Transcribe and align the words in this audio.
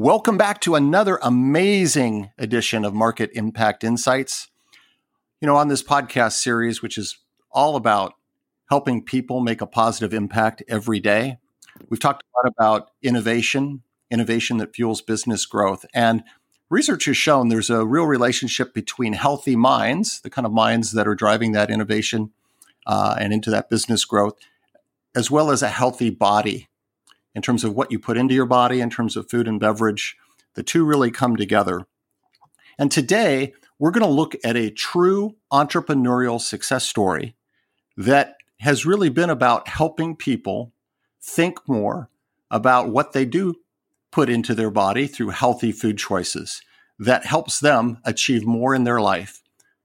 Welcome 0.00 0.38
back 0.38 0.62
to 0.62 0.76
another 0.76 1.18
amazing 1.20 2.30
edition 2.38 2.86
of 2.86 2.94
Market 2.94 3.28
Impact 3.34 3.84
Insights. 3.84 4.48
You 5.42 5.46
know, 5.46 5.56
on 5.56 5.68
this 5.68 5.82
podcast 5.82 6.40
series, 6.40 6.80
which 6.80 6.96
is 6.96 7.18
all 7.52 7.76
about 7.76 8.14
helping 8.70 9.04
people 9.04 9.40
make 9.40 9.60
a 9.60 9.66
positive 9.66 10.14
impact 10.14 10.62
every 10.68 11.00
day, 11.00 11.36
we've 11.90 12.00
talked 12.00 12.22
a 12.22 12.38
lot 12.38 12.50
about 12.50 12.92
innovation, 13.02 13.82
innovation 14.10 14.56
that 14.56 14.74
fuels 14.74 15.02
business 15.02 15.44
growth. 15.44 15.84
And 15.92 16.24
research 16.70 17.04
has 17.04 17.18
shown 17.18 17.48
there's 17.50 17.68
a 17.68 17.84
real 17.84 18.06
relationship 18.06 18.72
between 18.72 19.12
healthy 19.12 19.54
minds, 19.54 20.22
the 20.22 20.30
kind 20.30 20.46
of 20.46 20.52
minds 20.52 20.92
that 20.92 21.06
are 21.06 21.14
driving 21.14 21.52
that 21.52 21.70
innovation 21.70 22.30
uh, 22.86 23.16
and 23.20 23.34
into 23.34 23.50
that 23.50 23.68
business 23.68 24.06
growth, 24.06 24.38
as 25.14 25.30
well 25.30 25.50
as 25.50 25.62
a 25.62 25.68
healthy 25.68 26.08
body 26.08 26.69
in 27.34 27.42
terms 27.42 27.64
of 27.64 27.74
what 27.74 27.90
you 27.90 27.98
put 27.98 28.16
into 28.16 28.34
your 28.34 28.46
body, 28.46 28.80
in 28.80 28.90
terms 28.90 29.16
of 29.16 29.30
food 29.30 29.46
and 29.46 29.60
beverage. 29.60 30.16
The 30.54 30.62
two 30.62 30.84
really 30.84 31.10
come 31.10 31.36
together. 31.36 31.86
And 32.78 32.90
today, 32.90 33.54
we're 33.78 33.90
going 33.90 34.06
to 34.06 34.10
look 34.10 34.34
at 34.44 34.56
a 34.56 34.70
true 34.70 35.36
entrepreneurial 35.52 36.40
success 36.40 36.86
story 36.86 37.34
that 37.96 38.36
has 38.60 38.84
really 38.84 39.08
been 39.08 39.30
about 39.30 39.68
helping 39.68 40.16
people 40.16 40.72
think 41.20 41.58
more 41.68 42.10
about 42.50 42.88
what 42.88 43.12
they 43.12 43.24
do 43.24 43.54
put 44.10 44.28
into 44.28 44.54
their 44.54 44.70
body 44.70 45.06
through 45.06 45.30
healthy 45.30 45.72
food 45.72 45.98
choices 45.98 46.62
that 46.98 47.24
helps 47.24 47.60
them 47.60 47.98
achieve 48.04 48.44
more 48.44 48.74
in 48.74 48.84
their 48.84 49.00
life, 49.00 49.42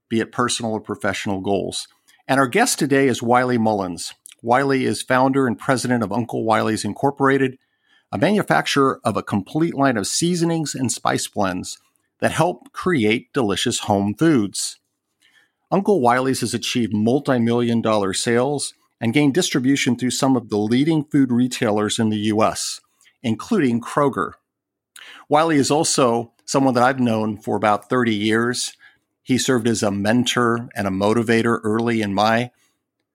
be 0.09 0.19
it 0.19 0.31
personal 0.31 0.73
or 0.73 0.81
professional 0.81 1.39
goals. 1.39 1.87
And 2.27 2.39
our 2.39 2.47
guest 2.47 2.79
today 2.79 3.07
is 3.07 3.21
Wiley 3.21 3.57
Mullins. 3.57 4.13
Wiley 4.45 4.85
is 4.85 5.01
founder 5.01 5.47
and 5.47 5.57
president 5.57 6.03
of 6.03 6.11
Uncle 6.11 6.43
Wiley's 6.43 6.85
Incorporated, 6.85 7.57
a 8.11 8.19
manufacturer 8.19 9.01
of 9.03 9.17
a 9.17 9.23
complete 9.23 9.73
line 9.73 9.97
of 9.97 10.05
seasonings 10.05 10.75
and 10.75 10.91
spice 10.91 11.27
blends 11.27 11.79
that 12.19 12.31
help 12.31 12.71
create 12.71 13.33
delicious 13.33 13.79
home 13.79 14.13
foods. 14.13 14.79
Uncle 15.71 15.99
Wiley's 15.99 16.41
has 16.41 16.53
achieved 16.53 16.93
multi 16.93 17.39
million 17.39 17.81
dollar 17.81 18.13
sales 18.13 18.75
and 19.01 19.15
gained 19.15 19.33
distribution 19.33 19.95
through 19.95 20.11
some 20.11 20.35
of 20.35 20.49
the 20.49 20.57
leading 20.57 21.05
food 21.05 21.31
retailers 21.31 21.97
in 21.97 22.11
the 22.11 22.29
U.S., 22.29 22.81
including 23.23 23.81
Kroger. 23.81 24.33
Wiley 25.27 25.57
is 25.57 25.71
also 25.71 26.33
someone 26.45 26.75
that 26.75 26.83
I've 26.83 26.99
known 26.99 27.37
for 27.37 27.55
about 27.55 27.89
30 27.89 28.13
years. 28.13 28.77
He 29.23 29.39
served 29.39 29.67
as 29.67 29.81
a 29.81 29.89
mentor 29.89 30.69
and 30.75 30.85
a 30.85 30.91
motivator 30.91 31.59
early 31.63 32.03
in 32.03 32.13
my 32.13 32.51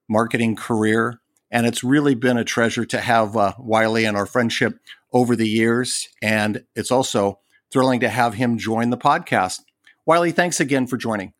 marketing 0.09 0.57
career. 0.57 1.20
And 1.51 1.65
it's 1.67 1.83
really 1.83 2.15
been 2.15 2.37
a 2.37 2.45
treasure 2.45 2.85
to 2.85 3.01
have 3.01 3.35
uh, 3.35 3.53
Wiley 3.59 4.05
and 4.05 4.15
our 4.15 4.25
friendship 4.25 4.79
over 5.11 5.35
the 5.35 5.47
years. 5.47 6.07
And 6.21 6.63
it's 6.75 6.91
also 6.91 7.39
thrilling 7.71 7.99
to 7.99 8.09
have 8.09 8.35
him 8.35 8.57
join 8.57 8.89
the 8.89 8.97
podcast. 8.97 9.59
Wiley, 10.05 10.31
thanks 10.31 10.59
again 10.59 10.87
for 10.87 10.97
joining. 10.97 11.33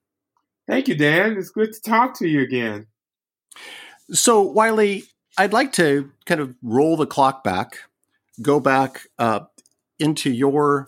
Thank 0.67 0.87
you, 0.87 0.95
Dan. 0.95 1.37
It's 1.37 1.49
good 1.49 1.73
to 1.73 1.81
talk 1.81 2.17
to 2.19 2.27
you 2.27 2.41
again. 2.41 2.87
So, 4.11 4.41
Wiley, 4.41 5.05
I'd 5.37 5.53
like 5.53 5.71
to 5.73 6.11
kind 6.25 6.41
of 6.41 6.55
roll 6.61 6.97
the 6.97 7.07
clock 7.07 7.43
back, 7.43 7.79
go 8.41 8.59
back 8.59 9.07
uh, 9.17 9.41
into 9.99 10.29
your 10.29 10.87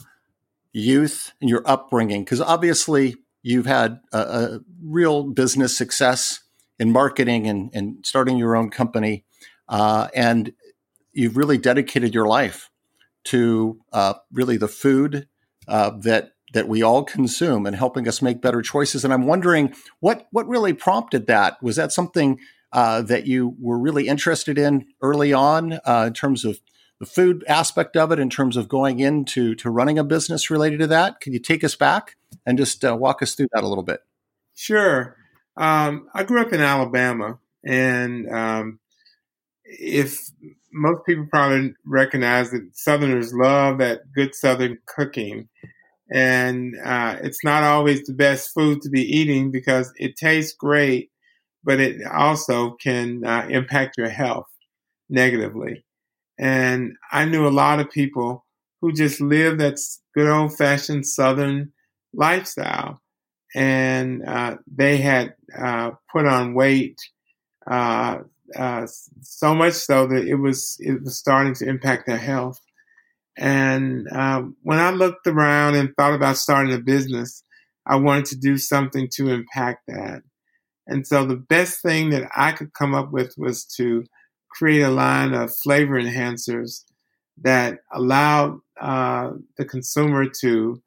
youth 0.73 1.33
and 1.39 1.49
your 1.49 1.63
upbringing, 1.65 2.23
because 2.23 2.41
obviously 2.41 3.15
you've 3.41 3.65
had 3.65 3.99
a, 4.11 4.19
a 4.19 4.59
real 4.81 5.23
business 5.23 5.77
success 5.77 6.42
in 6.83 6.91
marketing 6.91 7.47
and, 7.47 7.69
and 7.73 8.05
starting 8.05 8.37
your 8.37 8.57
own 8.57 8.69
company. 8.69 9.23
Uh, 9.69 10.09
and 10.13 10.51
you've 11.13 11.37
really 11.37 11.57
dedicated 11.57 12.13
your 12.13 12.27
life 12.27 12.69
to 13.23 13.79
uh, 13.93 14.15
really 14.33 14.57
the 14.57 14.67
food 14.67 15.27
uh, 15.67 15.91
that 16.01 16.31
that 16.53 16.67
we 16.67 16.83
all 16.83 17.03
consume 17.03 17.65
and 17.65 17.75
helping 17.75 18.07
us 18.07 18.21
make 18.21 18.39
better 18.39 18.61
choices. 18.61 19.03
And 19.05 19.13
I'm 19.13 19.25
wondering 19.25 19.73
what 20.01 20.27
what 20.31 20.45
really 20.47 20.73
prompted 20.73 21.25
that. 21.27 21.63
Was 21.63 21.77
that 21.77 21.93
something 21.93 22.37
uh, 22.73 23.01
that 23.03 23.25
you 23.27 23.55
were 23.61 23.79
really 23.79 24.09
interested 24.09 24.57
in 24.57 24.85
early 25.01 25.31
on 25.31 25.79
uh, 25.85 26.05
in 26.07 26.13
terms 26.13 26.43
of 26.43 26.59
the 26.99 27.05
food 27.05 27.45
aspect 27.47 27.95
of 27.95 28.11
it, 28.11 28.19
in 28.19 28.29
terms 28.29 28.57
of 28.57 28.67
going 28.67 28.99
into 28.99 29.55
to 29.55 29.69
running 29.69 29.97
a 29.97 30.03
business 30.03 30.51
related 30.51 30.79
to 30.81 30.87
that? 30.87 31.21
Can 31.21 31.31
you 31.31 31.39
take 31.39 31.63
us 31.63 31.77
back 31.77 32.17
and 32.45 32.57
just 32.57 32.83
uh, 32.83 32.93
walk 32.93 33.21
us 33.21 33.35
through 33.35 33.47
that 33.53 33.63
a 33.63 33.67
little 33.67 33.85
bit? 33.85 34.01
Sure. 34.53 35.15
Um, 35.57 36.07
I 36.13 36.23
grew 36.23 36.41
up 36.41 36.53
in 36.53 36.61
Alabama, 36.61 37.39
and 37.65 38.29
um, 38.29 38.79
if 39.65 40.19
most 40.71 41.05
people 41.05 41.27
probably 41.29 41.73
recognize 41.85 42.51
that 42.51 42.69
Southerners 42.73 43.33
love 43.33 43.77
that 43.77 44.11
good 44.15 44.33
Southern 44.35 44.79
cooking, 44.87 45.47
and 46.11 46.75
uh, 46.83 47.17
it's 47.21 47.43
not 47.43 47.63
always 47.63 48.03
the 48.03 48.13
best 48.13 48.51
food 48.53 48.81
to 48.81 48.89
be 48.89 49.01
eating 49.01 49.51
because 49.51 49.91
it 49.97 50.15
tastes 50.17 50.53
great, 50.53 51.11
but 51.63 51.79
it 51.79 52.01
also 52.11 52.71
can 52.81 53.25
uh, 53.25 53.47
impact 53.49 53.97
your 53.97 54.09
health 54.09 54.47
negatively. 55.09 55.85
And 56.39 56.93
I 57.11 57.25
knew 57.25 57.47
a 57.47 57.49
lot 57.49 57.79
of 57.79 57.91
people 57.91 58.45
who 58.81 58.91
just 58.91 59.21
lived 59.21 59.59
that 59.59 59.77
good 60.15 60.27
old 60.27 60.57
fashioned 60.57 61.05
Southern 61.05 61.71
lifestyle 62.13 63.02
and 63.53 64.23
uh, 64.25 64.57
they 64.67 64.97
had 64.97 65.35
uh, 65.57 65.91
put 66.11 66.25
on 66.25 66.53
weight 66.53 66.99
uh, 67.69 68.19
uh, 68.55 68.87
so 69.21 69.53
much 69.55 69.73
so 69.73 70.07
that 70.07 70.27
it 70.27 70.35
was 70.35 70.77
it 70.79 71.03
was 71.03 71.17
starting 71.17 71.53
to 71.55 71.67
impact 71.67 72.07
their 72.07 72.17
health. 72.17 72.59
And 73.37 74.07
um, 74.11 74.55
when 74.61 74.79
I 74.79 74.91
looked 74.91 75.25
around 75.25 75.75
and 75.75 75.93
thought 75.95 76.13
about 76.13 76.37
starting 76.37 76.73
a 76.73 76.79
business, 76.79 77.43
I 77.85 77.95
wanted 77.95 78.25
to 78.25 78.37
do 78.37 78.57
something 78.57 79.09
to 79.13 79.29
impact 79.29 79.83
that. 79.87 80.21
And 80.85 81.07
so 81.07 81.25
the 81.25 81.37
best 81.37 81.81
thing 81.81 82.09
that 82.11 82.29
I 82.35 82.51
could 82.51 82.73
come 82.73 82.93
up 82.93 83.11
with 83.11 83.33
was 83.37 83.65
to 83.77 84.03
create 84.49 84.81
a 84.81 84.89
line 84.89 85.33
of 85.33 85.55
flavor 85.55 85.99
enhancers 85.99 86.83
that 87.41 87.79
allowed 87.91 88.59
uh, 88.79 89.31
the 89.57 89.65
consumer 89.65 90.25
to 90.41 90.81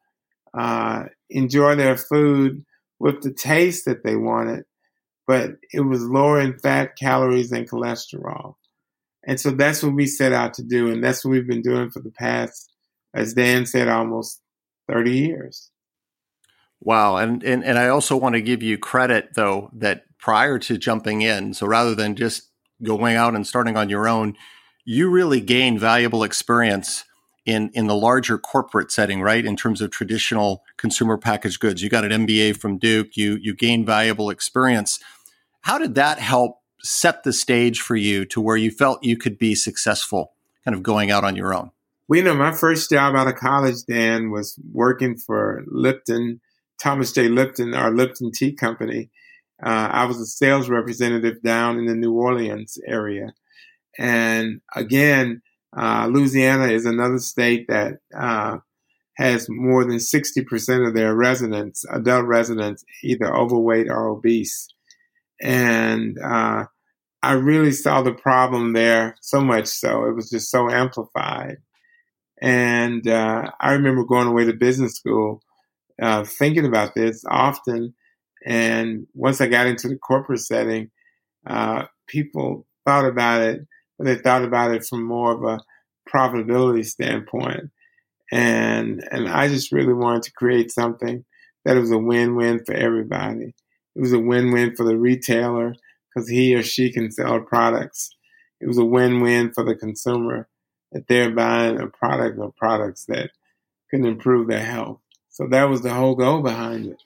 uh, 0.55 1.05
enjoy 1.31 1.75
their 1.75 1.97
food 1.97 2.65
with 2.99 3.23
the 3.23 3.33
taste 3.33 3.85
that 3.85 4.05
they 4.05 4.17
wanted, 4.17 4.65
but 5.27 5.53
it 5.73 5.81
was 5.81 6.03
lower 6.03 6.41
in 6.41 6.59
fat, 6.59 6.97
calories, 6.97 7.53
and 7.53 7.69
cholesterol. 7.69 8.55
And 9.27 9.41
so 9.41 9.51
that's 9.51 9.83
what 9.83 9.95
we 9.95 10.07
set 10.07 10.33
out 10.33 10.55
to 10.55 10.63
do. 10.63 10.91
And 10.91 11.03
that's 11.03 11.25
what 11.25 11.33
we've 11.33 11.47
been 11.47 11.63
doing 11.63 11.91
for 11.91 12.01
the 12.01 12.13
past, 12.13 12.73
as 13.13 13.35
Dan 13.35 13.67
said, 13.67 13.89
almost 13.89 14.41
30 14.89 15.11
years. 15.11 15.71
Wow. 16.81 17.17
And, 17.17 17.43
and, 17.43 17.65
and 17.65 17.79
I 17.79 17.89
also 17.89 18.17
want 18.17 18.35
to 18.35 18.41
give 18.41 18.63
you 18.63 18.79
credit, 18.79 19.31
though, 19.35 19.71
that 19.75 20.05
prior 20.19 20.59
to 20.61 20.79
jumping 20.79 21.23
in, 21.23 21.55
so 21.55 21.67
rather 21.67 21.95
than 21.95 22.15
just 22.15 22.51
going 22.83 23.17
out 23.17 23.35
and 23.35 23.47
starting 23.47 23.77
on 23.77 23.89
your 23.89 24.07
own, 24.07 24.37
you 24.85 25.11
really 25.11 25.41
gained 25.41 25.81
valuable 25.81 26.23
experience 26.23 27.05
in 27.47 27.71
in 27.73 27.87
the 27.87 27.95
larger 27.95 28.37
corporate 28.37 28.91
setting, 28.91 29.23
right? 29.23 29.45
In 29.45 29.57
terms 29.57 29.81
of 29.81 29.91
traditional 29.91 30.65
consumer 30.77 31.17
packaged 31.17 31.61
goods, 31.61 31.83
you 31.83 31.89
got 31.89 32.05
an 32.05 32.27
MBA 32.27 32.59
from 32.59 32.77
Duke, 32.77 33.17
you 33.17 33.39
you 33.41 33.55
gained 33.55 33.87
valuable 33.87 34.29
experience. 34.29 34.99
How 35.63 35.79
did 35.79 35.95
that 35.95 36.19
help 36.19 36.61
set 36.83 37.23
the 37.23 37.33
stage 37.33 37.81
for 37.81 37.97
you 37.97 38.25
to 38.27 38.41
where 38.41 38.57
you 38.57 38.71
felt 38.71 39.03
you 39.03 39.17
could 39.17 39.39
be 39.39 39.55
successful, 39.55 40.33
kind 40.65 40.75
of 40.77 40.83
going 40.83 41.11
out 41.11 41.25
on 41.25 41.37
your 41.37 41.55
own? 41.55 41.71
Well, 42.09 42.19
you 42.19 42.25
know, 42.25 42.35
my 42.35 42.53
first 42.53 42.91
job 42.91 43.17
out 43.17 43.27
of 43.27 43.35
college, 43.37 43.83
Dan, 43.89 44.31
was 44.31 44.59
working 44.73 45.17
for 45.17 45.65
Lipton, 45.67 46.41
Thomas 46.81 47.13
J. 47.13 47.29
Lipton, 47.29 47.75
our 47.75 47.91
Lipton 47.91 48.31
Tea 48.33 48.53
Company. 48.53 49.11
Uh, 49.61 49.89
I 49.91 50.05
was 50.05 50.21
a 50.21 50.27
sales 50.27 50.69
representative 50.69 51.43
down 51.43 51.79
in 51.79 51.87
the 51.87 51.95
New 51.95 52.13
Orleans 52.13 52.79
area. 52.87 53.35
And 53.99 54.61
again, 54.75 55.43
uh, 55.79 56.09
Louisiana 56.11 56.69
is 56.69 56.87
another 56.87 57.19
state 57.19 57.67
that 57.69 57.99
uh, 58.17 58.59
has 59.17 59.47
more 59.49 59.85
than 59.85 59.97
60% 59.97 60.89
of 60.89 60.95
their 60.95 61.15
residents, 61.15 61.85
adult 61.93 62.27
residents, 62.27 62.85
either 63.03 63.35
overweight 63.35 63.89
or 63.89 64.09
obese. 64.09 64.69
And 65.41 66.19
uh, 66.19 66.65
I 67.23 67.33
really 67.33 67.73
saw 67.73 68.03
the 68.03 68.13
problem 68.13 68.73
there 68.73 69.17
so 69.21 69.41
much 69.41 69.67
so, 69.67 70.05
it 70.05 70.15
was 70.15 70.31
just 70.31 70.51
so 70.51 70.71
amplified. 70.71 71.57
And 72.41 73.07
uh, 73.09 73.51
I 73.61 73.73
remember 73.73 74.05
going 74.05 74.29
away 74.29 74.45
to 74.45 74.53
business 74.53 74.95
school, 74.95 75.43
uh, 76.01 76.25
thinking 76.25 76.67
about 76.67 76.95
this 76.95 77.25
often. 77.29 77.95
And 78.45 79.07
once 79.15 79.41
I 79.41 79.47
got 79.47 79.67
into 79.67 79.89
the 79.89 79.97
corporate 79.97 80.41
setting, 80.41 80.91
uh, 81.47 81.85
people 82.07 82.67
thought 82.85 83.07
about 83.07 83.43
it, 83.43 83.61
but 83.99 84.07
they 84.07 84.17
thought 84.17 84.45
about 84.45 84.75
it 84.75 84.85
from 84.85 85.03
more 85.03 85.33
of 85.33 85.43
a 85.45 85.61
profitability 86.09 86.85
standpoint. 86.85 87.71
And 88.33 89.07
and 89.11 89.29
I 89.29 89.49
just 89.49 89.73
really 89.73 89.93
wanted 89.93 90.25
to 90.25 90.33
create 90.33 90.71
something 90.71 91.25
that 91.65 91.77
was 91.77 91.91
a 91.91 91.99
win-win 91.99 92.65
for 92.65 92.75
everybody. 92.75 93.55
It 93.95 94.01
was 94.01 94.13
a 94.13 94.19
win-win 94.19 94.77
for 94.77 94.85
the 94.85 94.97
retailer 94.97 95.75
because 96.15 96.29
he 96.29 96.55
or 96.55 96.63
she 96.63 96.93
can 96.93 97.11
sell 97.11 97.41
products. 97.41 98.11
It 98.61 98.67
was 98.67 98.79
a 98.79 98.85
win-win 98.85 99.53
for 99.53 99.65
the 99.65 99.75
consumer 99.75 100.49
that 100.93 101.07
they're 101.09 101.31
buying 101.31 101.81
a 101.81 101.89
product 101.89 102.39
or 102.39 102.53
products 102.57 103.05
that 103.07 103.31
can 103.91 104.05
improve 104.05 104.49
their 104.49 104.65
health. 104.65 105.01
So 105.29 105.47
that 105.49 105.69
was 105.69 105.83
the 105.83 105.93
whole 105.93 106.15
goal 106.15 106.41
behind 106.43 106.87
it. 106.87 107.03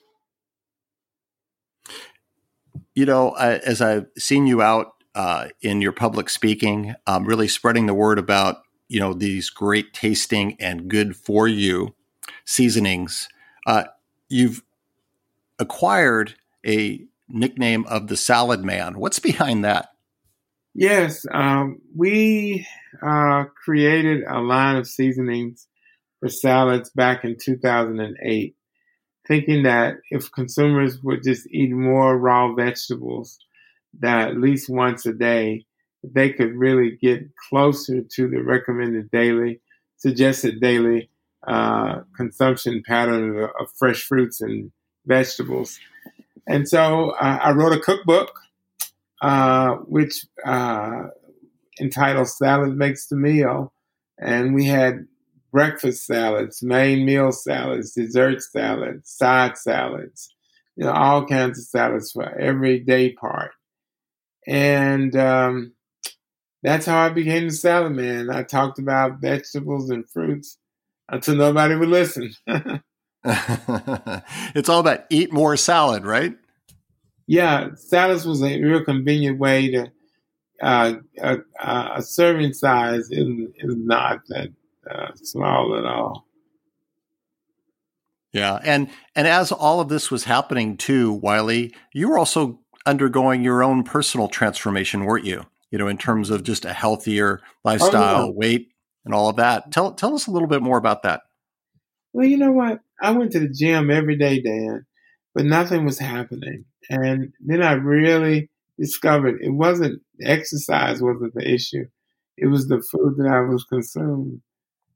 You 2.95 3.05
know, 3.05 3.31
I, 3.31 3.57
as 3.57 3.81
I've 3.81 4.07
seen 4.17 4.47
you 4.47 4.61
out 4.61 4.93
uh, 5.15 5.49
in 5.61 5.81
your 5.81 5.91
public 5.91 6.29
speaking, 6.29 6.95
um, 7.07 7.25
really 7.25 7.47
spreading 7.47 7.85
the 7.85 7.93
word 7.93 8.19
about 8.19 8.63
you 8.87 8.99
know 8.99 9.13
these 9.13 9.49
great 9.49 9.93
tasting 9.93 10.57
and 10.59 10.87
good 10.89 11.15
for 11.15 11.47
you 11.47 11.95
seasonings. 12.45 13.29
Uh, 13.65 13.85
you've 14.29 14.63
acquired 15.59 16.35
a 16.65 17.05
nickname 17.29 17.85
of 17.87 18.07
the 18.07 18.17
Salad 18.17 18.63
Man. 18.63 18.99
What's 18.99 19.19
behind 19.19 19.63
that? 19.63 19.89
Yes, 20.73 21.25
um, 21.31 21.81
we 21.95 22.65
uh, 23.05 23.45
created 23.63 24.23
a 24.27 24.39
line 24.39 24.77
of 24.77 24.87
seasonings 24.87 25.67
for 26.19 26.29
salads 26.29 26.89
back 26.91 27.25
in 27.25 27.35
2008, 27.37 28.55
thinking 29.27 29.63
that 29.63 29.95
if 30.09 30.31
consumers 30.31 31.01
would 31.03 31.23
just 31.23 31.45
eat 31.51 31.71
more 31.71 32.17
raw 32.17 32.53
vegetables, 32.53 33.37
that 33.99 34.29
at 34.29 34.37
least 34.37 34.69
once 34.69 35.05
a 35.05 35.13
day, 35.13 35.65
they 36.03 36.31
could 36.31 36.55
really 36.55 36.97
get 37.01 37.23
closer 37.49 38.01
to 38.01 38.27
the 38.27 38.41
recommended 38.41 39.11
daily, 39.11 39.61
suggested 39.97 40.59
daily 40.59 41.09
uh, 41.47 42.01
consumption 42.15 42.83
pattern 42.85 43.37
of, 43.37 43.49
of, 43.59 43.71
fresh 43.77 44.03
fruits 44.03 44.41
and 44.41 44.71
vegetables. 45.05 45.79
And 46.47 46.67
so 46.67 47.11
uh, 47.11 47.39
I 47.41 47.51
wrote 47.51 47.73
a 47.73 47.79
cookbook 47.79 48.31
uh, 49.21 49.75
which 49.87 50.25
uh, 50.45 51.03
entitled 51.79 52.27
Salad 52.27 52.75
Makes 52.75 53.07
the 53.07 53.15
Meal. 53.15 53.73
And 54.19 54.53
we 54.53 54.65
had 54.65 55.07
breakfast 55.51 56.05
salads, 56.05 56.63
main 56.63 57.05
meal 57.05 57.31
salads, 57.31 57.93
dessert 57.93 58.41
salads, 58.41 59.09
side 59.09 59.57
salads, 59.57 60.33
you 60.75 60.85
know, 60.85 60.91
all 60.91 61.25
kinds 61.25 61.59
of 61.59 61.65
salads 61.65 62.11
for 62.11 62.37
every 62.39 62.79
day 62.79 63.13
part. 63.13 63.51
And 64.47 65.15
um, 65.15 65.73
that's 66.63 66.85
how 66.85 66.99
I 66.99 67.09
became 67.09 67.47
the 67.47 67.53
salad 67.53 67.93
man. 67.93 68.29
I 68.29 68.43
talked 68.43 68.79
about 68.79 69.21
vegetables 69.21 69.89
and 69.89 70.09
fruits 70.09 70.57
until 71.09 71.35
nobody 71.35 71.75
would 71.75 71.89
listen. 71.89 72.33
it's 73.23 74.69
all 74.69 74.79
about 74.79 75.05
eat 75.09 75.31
more 75.31 75.55
salad, 75.57 76.05
right? 76.05 76.35
yeah, 77.31 77.69
salads 77.75 78.25
was 78.25 78.43
a 78.43 78.61
real 78.61 78.83
convenient 78.83 79.39
way 79.39 79.71
to 79.71 79.89
uh, 80.61 80.95
a, 81.19 81.37
a, 81.63 82.01
serving 82.01 82.51
size 82.51 83.09
is, 83.09 83.27
is 83.55 83.75
not 83.77 84.19
that 84.27 84.49
uh, 84.89 85.11
small 85.15 85.77
at 85.77 85.85
all. 85.85 86.27
Yeah, 88.33 88.59
and 88.65 88.89
and 89.15 89.29
as 89.29 89.53
all 89.53 89.79
of 89.79 89.87
this 89.87 90.11
was 90.11 90.25
happening 90.25 90.75
too, 90.75 91.13
Wiley, 91.13 91.73
you 91.93 92.09
were 92.09 92.17
also 92.17 92.59
undergoing 92.85 93.43
your 93.43 93.63
own 93.63 93.83
personal 93.83 94.27
transformation, 94.27 95.05
weren't 95.05 95.25
you? 95.25 95.45
You 95.69 95.77
know, 95.77 95.87
in 95.87 95.97
terms 95.97 96.29
of 96.29 96.43
just 96.43 96.65
a 96.65 96.73
healthier 96.73 97.41
lifestyle, 97.63 98.23
oh, 98.23 98.25
yeah. 98.25 98.31
weight, 98.33 98.71
and 99.05 99.13
all 99.13 99.29
of 99.29 99.37
that. 99.37 99.71
Tell 99.71 99.93
tell 99.93 100.15
us 100.15 100.27
a 100.27 100.31
little 100.31 100.47
bit 100.47 100.61
more 100.61 100.77
about 100.77 101.03
that. 101.03 101.21
Well, 102.13 102.27
you 102.27 102.37
know 102.37 102.51
what? 102.51 102.81
I 103.01 103.11
went 103.11 103.31
to 103.31 103.39
the 103.39 103.49
gym 103.49 103.89
every 103.89 104.17
day, 104.17 104.41
Dan, 104.41 104.85
but 105.33 105.45
nothing 105.45 105.85
was 105.85 105.97
happening. 105.97 106.65
And 106.89 107.33
then 107.39 107.61
I 107.61 107.73
really 107.73 108.49
discovered 108.77 109.41
it 109.41 109.51
wasn't 109.51 110.01
exercise 110.21 111.01
wasn't 111.01 111.33
the 111.33 111.49
issue. 111.49 111.85
It 112.37 112.47
was 112.47 112.67
the 112.67 112.81
food 112.81 113.15
that 113.17 113.27
I 113.27 113.41
was 113.41 113.63
consuming, 113.63 114.41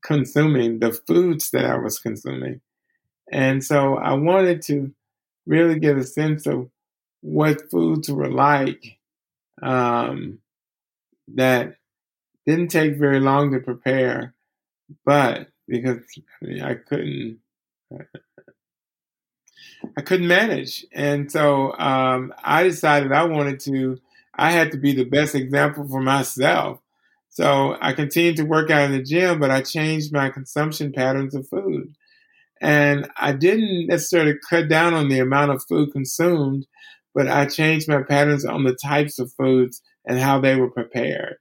consuming, 0.03 0.79
the 0.79 0.91
foods 0.91 1.51
that 1.51 1.65
I 1.65 1.77
was 1.77 1.99
consuming. 1.99 2.61
And 3.31 3.63
so 3.63 3.95
I 3.95 4.13
wanted 4.13 4.61
to 4.63 4.93
really 5.45 5.79
get 5.79 5.97
a 5.97 6.03
sense 6.03 6.45
of 6.47 6.69
what 7.25 7.71
foods 7.71 8.07
were 8.09 8.29
like 8.29 8.99
um, 9.63 10.37
that 11.33 11.77
didn't 12.45 12.67
take 12.67 12.99
very 12.99 13.19
long 13.19 13.51
to 13.51 13.59
prepare, 13.59 14.35
but 15.03 15.47
because 15.67 15.97
I, 16.61 16.75
couldn't 16.75 17.39
I 19.97 20.01
couldn't 20.01 20.27
manage. 20.27 20.85
And 20.93 21.31
so 21.31 21.75
um, 21.79 22.31
I 22.43 22.61
decided 22.61 23.11
I 23.11 23.23
wanted 23.23 23.59
to, 23.61 23.97
I 24.35 24.51
had 24.51 24.71
to 24.73 24.77
be 24.77 24.93
the 24.93 25.05
best 25.05 25.33
example 25.33 25.87
for 25.87 26.01
myself. 26.01 26.79
So 27.29 27.75
I 27.81 27.93
continued 27.93 28.37
to 28.37 28.43
work 28.43 28.69
out 28.69 28.83
in 28.83 28.91
the 28.91 29.01
gym, 29.01 29.39
but 29.39 29.49
I 29.49 29.61
changed 29.61 30.13
my 30.13 30.29
consumption 30.29 30.93
patterns 30.93 31.33
of 31.33 31.47
food. 31.49 31.95
And 32.61 33.09
I 33.17 33.31
didn't 33.31 33.87
necessarily 33.87 34.35
cut 34.47 34.69
down 34.69 34.93
on 34.93 35.09
the 35.09 35.19
amount 35.19 35.51
of 35.51 35.63
food 35.67 35.91
consumed, 35.91 36.67
but 37.15 37.29
I 37.29 37.45
changed 37.45 37.87
my 37.87 38.03
patterns 38.03 38.45
on 38.45 38.65
the 38.65 38.75
types 38.75 39.17
of 39.17 39.31
foods 39.33 39.81
and 40.05 40.19
how 40.19 40.39
they 40.39 40.57
were 40.57 40.69
prepared. 40.69 41.37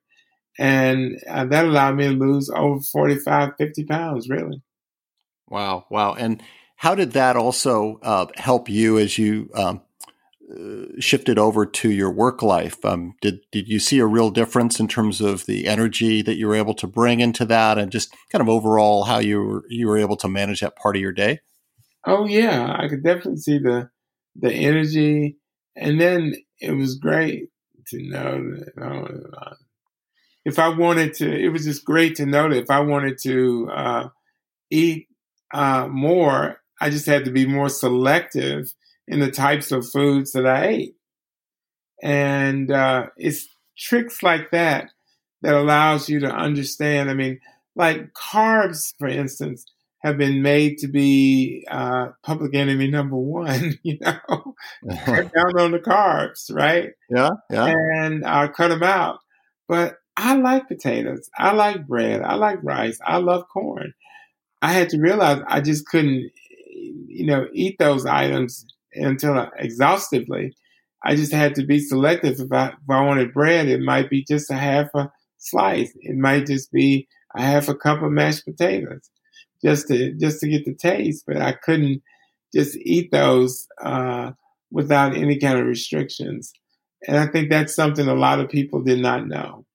And 0.58 1.20
uh, 1.28 1.44
that 1.46 1.64
allowed 1.64 1.96
me 1.96 2.04
to 2.04 2.10
lose 2.10 2.48
over 2.48 2.80
45, 2.80 3.50
50 3.58 3.84
pounds, 3.84 4.28
really. 4.28 4.62
Wow. 5.48 5.86
Wow. 5.90 6.14
And 6.14 6.42
how 6.76 6.94
did 6.94 7.12
that 7.12 7.36
also 7.36 7.98
uh, 8.02 8.26
help 8.36 8.68
you 8.68 8.98
as 8.98 9.18
you 9.18 9.50
um, 9.54 9.82
uh, 10.50 11.00
shifted 11.00 11.38
over 11.38 11.66
to 11.66 11.90
your 11.90 12.10
work 12.10 12.40
life? 12.40 12.84
Um, 12.84 13.14
did 13.20 13.40
did 13.50 13.68
you 13.68 13.78
see 13.78 13.98
a 13.98 14.06
real 14.06 14.30
difference 14.30 14.78
in 14.78 14.88
terms 14.88 15.20
of 15.20 15.46
the 15.46 15.66
energy 15.66 16.22
that 16.22 16.36
you 16.36 16.46
were 16.46 16.54
able 16.54 16.74
to 16.74 16.86
bring 16.86 17.20
into 17.20 17.44
that, 17.46 17.78
and 17.78 17.90
just 17.90 18.14
kind 18.30 18.42
of 18.42 18.48
overall 18.48 19.04
how 19.04 19.18
you 19.18 19.40
were 19.40 19.64
you 19.68 19.88
were 19.88 19.98
able 19.98 20.16
to 20.18 20.28
manage 20.28 20.60
that 20.60 20.76
part 20.76 20.96
of 20.96 21.02
your 21.02 21.12
day? 21.12 21.40
Oh 22.06 22.26
yeah, 22.26 22.76
I 22.78 22.88
could 22.88 23.02
definitely 23.02 23.38
see 23.38 23.58
the 23.58 23.90
the 24.36 24.52
energy, 24.52 25.38
and 25.76 26.00
then 26.00 26.34
it 26.60 26.72
was 26.72 26.96
great 26.96 27.48
to 27.88 28.02
know 28.02 28.56
that 28.76 29.56
if 30.44 30.58
I 30.58 30.68
wanted 30.68 31.14
to, 31.14 31.32
it 31.32 31.48
was 31.48 31.64
just 31.64 31.84
great 31.84 32.16
to 32.16 32.26
know 32.26 32.48
that 32.48 32.62
if 32.62 32.70
I 32.70 32.80
wanted 32.80 33.18
to 33.22 33.70
uh, 33.72 34.08
eat 34.70 35.08
uh, 35.52 35.88
more, 35.88 36.60
I 36.80 36.90
just 36.90 37.06
had 37.06 37.24
to 37.24 37.30
be 37.30 37.46
more 37.46 37.68
selective 37.68 38.72
in 39.08 39.20
the 39.20 39.30
types 39.30 39.72
of 39.72 39.88
foods 39.88 40.32
that 40.32 40.46
I 40.46 40.66
ate. 40.66 40.94
And 42.02 42.70
uh, 42.70 43.06
it's 43.16 43.48
tricks 43.78 44.22
like 44.22 44.50
that 44.50 44.90
that 45.42 45.54
allows 45.54 46.08
you 46.08 46.20
to 46.20 46.30
understand. 46.30 47.10
I 47.10 47.14
mean, 47.14 47.40
like 47.74 48.12
carbs, 48.12 48.94
for 48.98 49.08
instance, 49.08 49.64
have 50.04 50.16
been 50.16 50.42
made 50.42 50.78
to 50.78 50.88
be 50.88 51.66
uh, 51.68 52.10
public 52.22 52.54
enemy 52.54 52.88
number 52.88 53.16
one. 53.16 53.78
You 53.82 53.98
know, 54.00 54.54
cut 55.04 55.32
down 55.34 55.58
on 55.58 55.72
the 55.72 55.80
carbs, 55.80 56.54
right? 56.54 56.90
Yeah, 57.10 57.30
yeah, 57.50 57.74
and 57.96 58.24
uh, 58.24 58.48
cut 58.48 58.68
them 58.68 58.82
out. 58.84 59.18
But 59.68 59.96
I 60.16 60.36
like 60.36 60.68
potatoes. 60.68 61.28
I 61.36 61.52
like 61.52 61.86
bread. 61.86 62.22
I 62.22 62.34
like 62.34 62.60
rice. 62.62 62.98
I 63.04 63.16
love 63.16 63.44
corn. 63.52 63.92
I 64.62 64.72
had 64.72 64.90
to 64.90 65.00
realize 65.00 65.42
I 65.48 65.60
just 65.60 65.86
couldn't 65.86 66.30
you 67.14 67.26
know, 67.26 67.46
eat 67.52 67.76
those 67.78 68.06
items 68.06 68.66
until 68.92 69.48
exhaustively. 69.58 70.56
I 71.04 71.16
just 71.16 71.32
had 71.32 71.54
to 71.56 71.64
be 71.64 71.78
selective. 71.78 72.40
If 72.40 72.52
I, 72.52 72.68
if 72.68 72.90
I 72.90 73.02
wanted 73.02 73.32
bread, 73.32 73.68
it 73.68 73.80
might 73.80 74.10
be 74.10 74.24
just 74.24 74.50
a 74.50 74.54
half 74.54 74.88
a 74.94 75.10
slice. 75.38 75.92
It 76.00 76.16
might 76.16 76.46
just 76.46 76.72
be 76.72 77.06
a 77.36 77.42
half 77.42 77.68
a 77.68 77.74
cup 77.74 78.02
of 78.02 78.10
mashed 78.10 78.44
potatoes, 78.44 79.08
just 79.64 79.88
to 79.88 80.12
just 80.14 80.40
to 80.40 80.48
get 80.48 80.64
the 80.64 80.74
taste. 80.74 81.24
But 81.26 81.38
I 81.38 81.52
couldn't 81.52 82.02
just 82.54 82.76
eat 82.76 83.10
those 83.10 83.66
uh, 83.82 84.32
without 84.70 85.16
any 85.16 85.38
kind 85.38 85.58
of 85.58 85.66
restrictions. 85.66 86.52
And 87.06 87.18
I 87.18 87.26
think 87.26 87.50
that's 87.50 87.74
something 87.74 88.06
a 88.06 88.14
lot 88.14 88.40
of 88.40 88.48
people 88.48 88.82
did 88.82 89.00
not 89.00 89.26
know. 89.26 89.66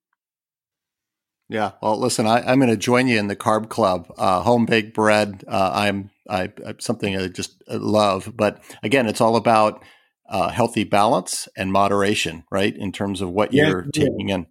Yeah. 1.48 1.72
Well, 1.82 1.98
listen, 1.98 2.28
I, 2.28 2.52
am 2.52 2.60
going 2.60 2.70
to 2.70 2.78
join 2.78 3.08
you 3.08 3.18
in 3.18 3.28
the 3.28 3.36
carb 3.36 3.70
club. 3.70 4.12
Uh, 4.18 4.42
home 4.42 4.66
baked 4.66 4.94
bread. 4.94 5.44
Uh, 5.48 5.72
I'm 5.74 6.12
I, 6.30 6.52
something 6.80 7.18
I 7.18 7.28
just 7.28 7.62
love. 7.68 8.32
But 8.36 8.64
again, 8.84 9.08
it's 9.08 9.22
all 9.22 9.36
about 9.36 9.84
uh, 10.30 10.50
healthy 10.50 10.84
balance 10.84 11.48
and 11.58 11.72
moderation, 11.72 12.44
right? 12.52 12.76
In 12.76 12.92
terms 12.92 13.22
of 13.22 13.30
what 13.30 13.52
you're 13.52 13.88
taking 13.94 14.30
in. 14.30 14.46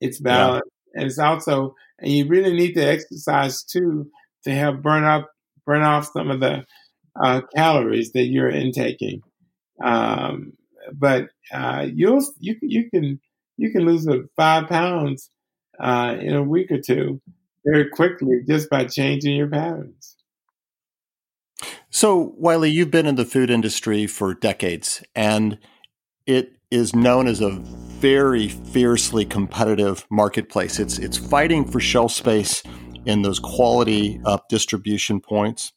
It's 0.00 0.20
balance 0.20 0.68
and 0.94 1.04
it's 1.04 1.18
also 1.18 1.74
and 1.98 2.10
you 2.10 2.26
really 2.26 2.52
need 2.52 2.74
to 2.74 2.82
exercise 2.82 3.62
too 3.62 4.10
to 4.44 4.54
help 4.54 4.82
burn 4.82 5.04
up 5.04 5.30
burn 5.66 5.82
off 5.82 6.10
some 6.12 6.30
of 6.30 6.40
the 6.40 6.64
uh, 7.22 7.40
calories 7.54 8.12
that 8.12 8.24
you're 8.24 8.50
intaking. 8.50 9.22
Um, 9.82 10.52
but 10.92 11.28
uh, 11.52 11.86
you'll 11.92 12.24
you 12.38 12.56
you 12.60 12.90
can 12.90 13.20
you 13.56 13.70
can 13.70 13.86
lose 13.86 14.06
five 14.36 14.68
pounds 14.68 15.30
uh, 15.80 16.16
in 16.20 16.34
a 16.34 16.42
week 16.42 16.70
or 16.70 16.80
two 16.80 17.20
very 17.64 17.88
quickly 17.88 18.40
just 18.46 18.68
by 18.68 18.84
changing 18.84 19.36
your 19.36 19.48
patterns. 19.48 20.16
So, 21.90 22.34
Wiley, 22.36 22.70
you've 22.70 22.90
been 22.90 23.06
in 23.06 23.14
the 23.14 23.24
food 23.24 23.50
industry 23.50 24.06
for 24.06 24.34
decades, 24.34 25.02
and 25.14 25.58
it 26.26 26.56
is 26.70 26.94
known 26.94 27.28
as 27.28 27.40
a 27.40 27.50
very 27.50 28.48
fiercely 28.48 29.24
competitive 29.24 30.04
marketplace. 30.10 30.78
It's 30.78 30.98
it's 30.98 31.16
fighting 31.16 31.64
for 31.64 31.80
shelf 31.80 32.12
space 32.12 32.62
in 33.06 33.22
those 33.22 33.38
quality 33.38 34.20
uh, 34.24 34.38
distribution 34.48 35.20
points. 35.20 35.72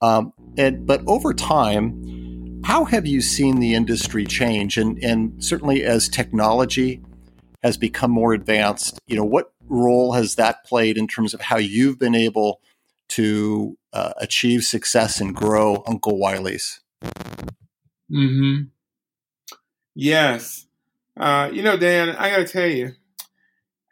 Um, 0.00 0.32
and 0.56 0.86
but 0.86 1.02
over 1.06 1.34
time, 1.34 2.62
how 2.64 2.84
have 2.84 3.06
you 3.06 3.20
seen 3.20 3.60
the 3.60 3.74
industry 3.74 4.24
change? 4.24 4.76
And 4.76 5.02
and 5.02 5.42
certainly 5.44 5.84
as 5.84 6.08
technology 6.08 7.02
has 7.62 7.76
become 7.76 8.10
more 8.10 8.32
advanced, 8.32 9.00
you 9.06 9.16
know, 9.16 9.24
what 9.24 9.52
role 9.68 10.12
has 10.12 10.36
that 10.36 10.64
played 10.64 10.96
in 10.96 11.08
terms 11.08 11.34
of 11.34 11.40
how 11.40 11.58
you've 11.58 11.98
been 11.98 12.14
able 12.14 12.60
to 13.08 13.76
uh, 13.92 14.12
achieve 14.18 14.62
success 14.62 15.20
and 15.20 15.34
grow 15.34 15.82
Uncle 15.86 16.18
Wiley's? 16.18 16.80
Hmm. 18.10 18.62
Yes. 19.94 20.66
Uh, 21.18 21.50
you 21.52 21.62
know, 21.62 21.76
Dan, 21.76 22.10
I 22.10 22.30
got 22.30 22.36
to 22.36 22.44
tell 22.46 22.68
you, 22.68 22.92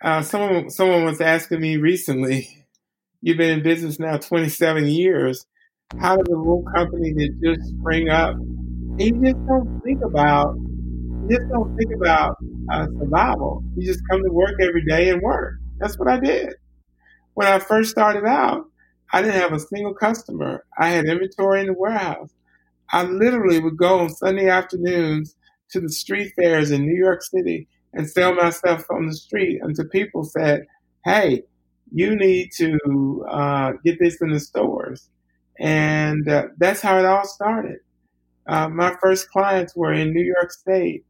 uh, 0.03 0.23
someone 0.23 0.71
someone 0.71 1.05
was 1.05 1.21
asking 1.21 1.61
me 1.61 1.77
recently. 1.77 2.66
You've 3.27 3.39
been 3.39 3.59
in 3.59 3.63
business 3.65 3.99
now 3.99 4.19
27 4.19 4.87
years. 4.87 5.47
How 5.99 6.15
does 6.15 6.29
a 6.29 6.39
little 6.39 6.63
company 6.77 7.13
that 7.15 7.41
just 7.43 7.71
spring 7.71 8.09
up? 8.09 8.37
you 8.99 9.21
just 9.21 9.45
don't 9.49 9.83
think 9.83 10.01
about. 10.05 10.55
You 10.55 11.37
just 11.37 11.51
don't 11.51 11.77
think 11.77 11.91
about 11.97 12.37
uh, 12.71 12.87
survival. 13.01 13.65
You 13.77 13.85
just 13.85 13.99
come 14.09 14.23
to 14.23 14.31
work 14.31 14.55
every 14.63 14.85
day 14.85 15.11
and 15.11 15.21
work. 15.23 15.55
That's 15.79 15.99
what 15.99 16.07
I 16.07 16.21
did. 16.21 16.55
When 17.35 17.49
I 17.49 17.59
first 17.59 17.91
started 17.91 18.25
out, 18.25 18.67
I 19.13 19.23
didn't 19.23 19.41
have 19.41 19.53
a 19.53 19.59
single 19.59 19.95
customer. 19.95 20.65
I 20.79 20.91
had 20.91 21.07
inventory 21.07 21.63
in 21.63 21.67
the 21.67 21.75
warehouse. 21.77 22.31
I 22.93 23.03
literally 23.03 23.59
would 23.59 23.77
go 23.77 23.99
on 23.99 24.11
Sunday 24.11 24.49
afternoons 24.49 25.35
to 25.71 25.81
the 25.81 25.89
street 25.89 26.33
fairs 26.37 26.71
in 26.71 26.87
New 26.87 26.97
York 26.97 27.25
City 27.25 27.67
and 27.93 28.09
sell 28.09 28.37
myself 28.37 28.87
on 28.89 29.07
the 29.07 29.15
street 29.17 29.59
until 29.65 29.89
people 29.89 30.23
said, 30.23 30.65
hey, 31.05 31.43
you 31.93 32.17
need 32.17 32.51
to 32.57 33.25
uh, 33.29 33.73
get 33.85 33.99
this 33.99 34.21
in 34.21 34.31
the 34.31 34.41
stores. 34.41 35.09
And 35.59 36.29
uh, 36.29 36.49
that's 36.59 36.81
how 36.81 36.99
it 36.99 37.05
all 37.05 37.27
started. 37.27 37.79
Uh, 38.47 38.69
my 38.69 38.95
first 39.01 39.31
clients 39.31 39.75
were 39.75 39.93
in 39.93 40.13
New 40.13 40.25
York 40.25 40.53
State 40.53 41.05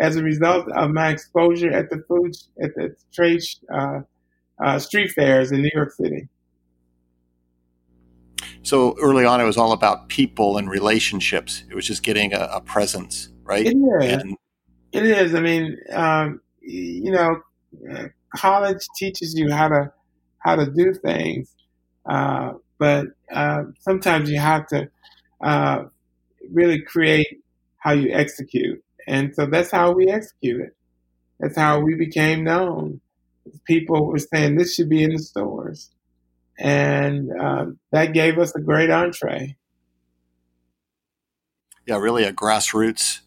as 0.00 0.16
a 0.16 0.22
result 0.22 0.70
of 0.72 0.90
my 0.90 1.10
exposure 1.10 1.70
at 1.70 1.90
the 1.90 2.02
food 2.08 2.34
at 2.60 2.74
the 2.74 2.94
trade 3.12 3.42
uh, 3.72 4.00
uh, 4.62 4.78
street 4.78 5.10
fairs 5.12 5.52
in 5.52 5.62
New 5.62 5.70
York 5.74 5.92
City. 5.92 6.28
So 8.62 8.96
early 9.00 9.24
on, 9.24 9.40
it 9.40 9.44
was 9.44 9.56
all 9.56 9.72
about 9.72 10.08
people 10.08 10.56
and 10.56 10.70
relationships. 10.70 11.64
It 11.68 11.74
was 11.74 11.86
just 11.86 12.02
getting 12.02 12.32
a, 12.32 12.48
a 12.52 12.60
presence, 12.60 13.28
right? 13.42 13.66
It 13.66 13.76
is. 13.76 14.22
And, 14.22 14.36
it 14.92 15.04
is. 15.04 15.34
I 15.34 15.40
mean, 15.40 15.76
um, 15.90 16.40
you 16.60 17.10
know, 17.10 17.42
college 18.36 18.86
teaches 18.96 19.34
you 19.34 19.50
how 19.50 19.68
to 19.68 19.92
how 20.42 20.56
to 20.56 20.66
do 20.66 20.94
things, 20.94 21.54
uh, 22.06 22.52
but 22.78 23.06
uh, 23.32 23.64
sometimes 23.80 24.30
you 24.30 24.38
have 24.38 24.66
to 24.68 24.88
uh, 25.40 25.84
really 26.50 26.80
create 26.80 27.40
how 27.78 27.92
you 27.92 28.10
execute, 28.12 28.82
and 29.06 29.34
so 29.34 29.46
that's 29.46 29.70
how 29.70 29.92
we 29.92 30.08
executed. 30.08 30.70
That's 31.40 31.56
how 31.56 31.80
we 31.80 31.94
became 31.94 32.44
known. 32.44 33.00
People 33.66 34.06
were 34.06 34.18
saying 34.18 34.56
this 34.56 34.74
should 34.74 34.88
be 34.88 35.02
in 35.02 35.10
the 35.10 35.18
stores 35.18 35.90
and 36.58 37.30
uh, 37.38 37.66
that 37.90 38.12
gave 38.12 38.38
us 38.38 38.54
a 38.54 38.60
great 38.60 38.90
entree. 38.90 39.56
Yeah, 41.86 41.98
really 41.98 42.24
a 42.24 42.32
grassroots 42.32 43.20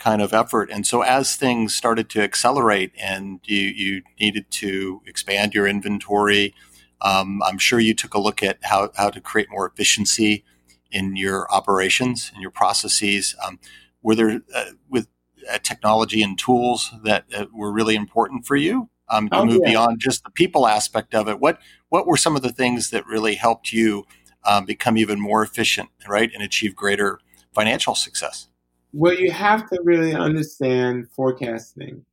kind 0.00 0.20
of 0.20 0.32
effort. 0.32 0.70
And 0.70 0.86
so 0.86 1.02
as 1.02 1.36
things 1.36 1.74
started 1.74 2.08
to 2.10 2.22
accelerate 2.22 2.92
and 2.98 3.40
you, 3.44 3.60
you 3.60 4.02
needed 4.18 4.50
to 4.52 5.02
expand 5.06 5.54
your 5.54 5.66
inventory, 5.66 6.54
um, 7.02 7.42
I'm 7.42 7.58
sure 7.58 7.78
you 7.78 7.94
took 7.94 8.14
a 8.14 8.20
look 8.20 8.42
at 8.42 8.58
how, 8.62 8.90
how 8.96 9.10
to 9.10 9.20
create 9.20 9.48
more 9.50 9.66
efficiency 9.66 10.44
in 10.90 11.16
your 11.16 11.50
operations 11.52 12.30
and 12.32 12.42
your 12.42 12.50
processes. 12.50 13.36
Um, 13.46 13.60
were 14.02 14.14
there 14.14 14.40
uh, 14.54 14.70
with 14.88 15.06
uh, 15.50 15.58
technology 15.62 16.22
and 16.22 16.38
tools 16.38 16.90
that 17.04 17.26
uh, 17.34 17.46
were 17.54 17.72
really 17.72 17.94
important 17.94 18.46
for 18.46 18.56
you? 18.56 18.90
um, 19.10 19.28
to 19.28 19.36
oh, 19.36 19.44
move 19.44 19.60
yeah. 19.62 19.70
beyond 19.70 20.00
just 20.00 20.24
the 20.24 20.30
people 20.30 20.66
aspect 20.66 21.14
of 21.14 21.28
it. 21.28 21.40
What 21.40 21.58
what 21.88 22.06
were 22.06 22.16
some 22.16 22.36
of 22.36 22.42
the 22.42 22.52
things 22.52 22.90
that 22.90 23.06
really 23.06 23.34
helped 23.34 23.72
you 23.72 24.06
um, 24.44 24.64
become 24.64 24.96
even 24.96 25.20
more 25.20 25.42
efficient, 25.42 25.90
right, 26.08 26.30
and 26.32 26.42
achieve 26.42 26.74
greater 26.74 27.18
financial 27.52 27.94
success? 27.94 28.48
Well, 28.92 29.14
you 29.14 29.30
have 29.30 29.68
to 29.70 29.80
really 29.82 30.14
understand 30.14 31.08
forecasting 31.10 32.04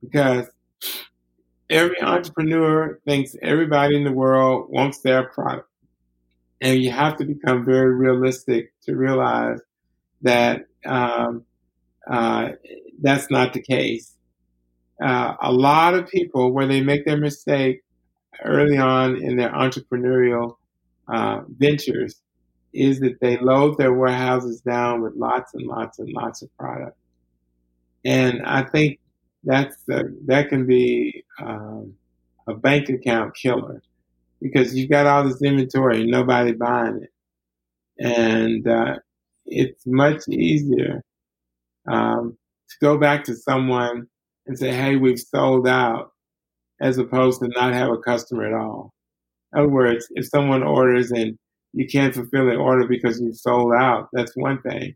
because 0.00 0.46
every 1.70 2.00
entrepreneur 2.02 2.98
thinks 3.04 3.36
everybody 3.42 3.96
in 3.96 4.04
the 4.04 4.12
world 4.12 4.70
wants 4.70 5.00
their 5.00 5.24
product. 5.24 5.68
And 6.60 6.82
you 6.82 6.90
have 6.90 7.16
to 7.18 7.24
become 7.24 7.64
very 7.64 7.94
realistic 7.94 8.72
to 8.84 8.96
realize 8.96 9.60
that 10.22 10.66
um, 10.86 11.44
uh, 12.10 12.50
that's 13.00 13.30
not 13.30 13.52
the 13.52 13.62
case 13.62 14.14
uh, 15.02 15.34
a 15.42 15.52
lot 15.52 15.94
of 15.94 16.08
people, 16.08 16.52
where 16.52 16.66
they 16.66 16.82
make 16.82 17.04
their 17.04 17.16
mistake 17.16 17.82
early 18.44 18.78
on 18.78 19.16
in 19.22 19.36
their 19.36 19.50
entrepreneurial 19.50 20.56
uh, 21.08 21.42
ventures, 21.58 22.20
is 22.78 23.00
that 23.00 23.20
they 23.20 23.36
load 23.38 23.76
their 23.76 23.92
warehouses 23.92 24.60
down 24.60 25.02
with 25.02 25.14
lots 25.16 25.54
and 25.54 25.66
lots 25.66 25.98
and 25.98 26.12
lots 26.12 26.42
of 26.42 26.56
product. 26.56 26.96
And 28.04 28.42
I 28.44 28.62
think 28.62 29.00
that's 29.44 29.76
that 29.86 30.46
can 30.48 30.66
be 30.66 31.24
um, 31.40 31.94
a 32.46 32.54
bank 32.54 32.88
account 32.88 33.34
killer 33.36 33.82
because 34.40 34.74
you've 34.74 34.90
got 34.90 35.06
all 35.06 35.24
this 35.24 35.42
inventory 35.42 36.02
and 36.02 36.10
nobody 36.10 36.52
buying 36.52 37.02
it. 37.02 37.10
And 37.98 38.66
uh, 38.66 38.96
it's 39.46 39.84
much 39.86 40.28
easier 40.28 41.02
um, 41.90 42.36
to 42.70 42.76
go 42.80 42.98
back 42.98 43.24
to 43.24 43.34
someone 43.34 44.06
and 44.46 44.58
say, 44.58 44.72
hey, 44.72 44.96
we've 44.96 45.18
sold 45.18 45.66
out, 45.66 46.12
as 46.80 46.98
opposed 46.98 47.40
to 47.40 47.48
not 47.48 47.74
have 47.74 47.90
a 47.90 47.98
customer 47.98 48.46
at 48.46 48.54
all. 48.54 48.92
In 49.52 49.60
other 49.60 49.68
words, 49.68 50.06
if 50.10 50.26
someone 50.28 50.62
orders 50.62 51.10
and 51.10 51.38
you 51.72 51.86
can't 51.86 52.14
fulfill 52.14 52.48
an 52.50 52.56
order 52.56 52.86
because 52.88 53.20
you've 53.20 53.36
sold 53.36 53.72
out, 53.78 54.08
that's 54.12 54.36
one 54.36 54.60
thing. 54.62 54.94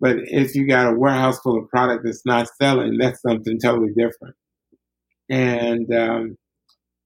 But 0.00 0.16
if 0.24 0.54
you 0.54 0.66
got 0.68 0.92
a 0.92 0.96
warehouse 0.96 1.38
full 1.40 1.58
of 1.58 1.68
product 1.70 2.04
that's 2.04 2.26
not 2.26 2.48
selling, 2.60 2.98
that's 2.98 3.22
something 3.22 3.58
totally 3.60 3.92
different. 3.96 4.36
And 5.30 5.92
um, 5.94 6.36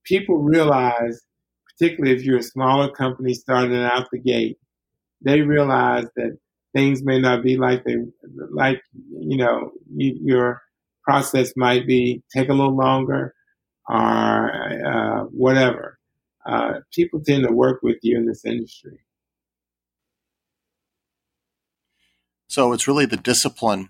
people 0.05 0.37
realize, 0.39 1.21
particularly 1.69 2.15
if 2.17 2.23
you're 2.23 2.39
a 2.39 2.43
smaller 2.43 2.89
company 2.91 3.33
starting 3.33 3.75
out 3.77 4.07
the 4.11 4.19
gate, 4.19 4.57
they 5.23 5.41
realize 5.41 6.05
that 6.15 6.37
things 6.75 7.03
may 7.03 7.19
not 7.19 7.43
be 7.43 7.57
like 7.57 7.83
they 7.83 7.97
like. 8.51 8.81
You 8.93 9.37
know, 9.37 9.71
you, 9.95 10.17
your 10.21 10.61
process 11.03 11.53
might 11.55 11.87
be 11.87 12.23
take 12.35 12.49
a 12.49 12.53
little 12.53 12.75
longer 12.77 13.33
or 13.89 13.97
uh, 14.87 15.23
whatever. 15.25 15.90
Uh, 16.45 16.79
people 16.93 17.21
tend 17.21 17.47
to 17.47 17.53
work 17.53 17.81
with 17.83 17.97
you 18.01 18.17
in 18.17 18.25
this 18.25 18.45
industry. 18.45 18.99
So 22.47 22.73
it's 22.73 22.87
really 22.87 23.05
the 23.05 23.17
discipline 23.17 23.89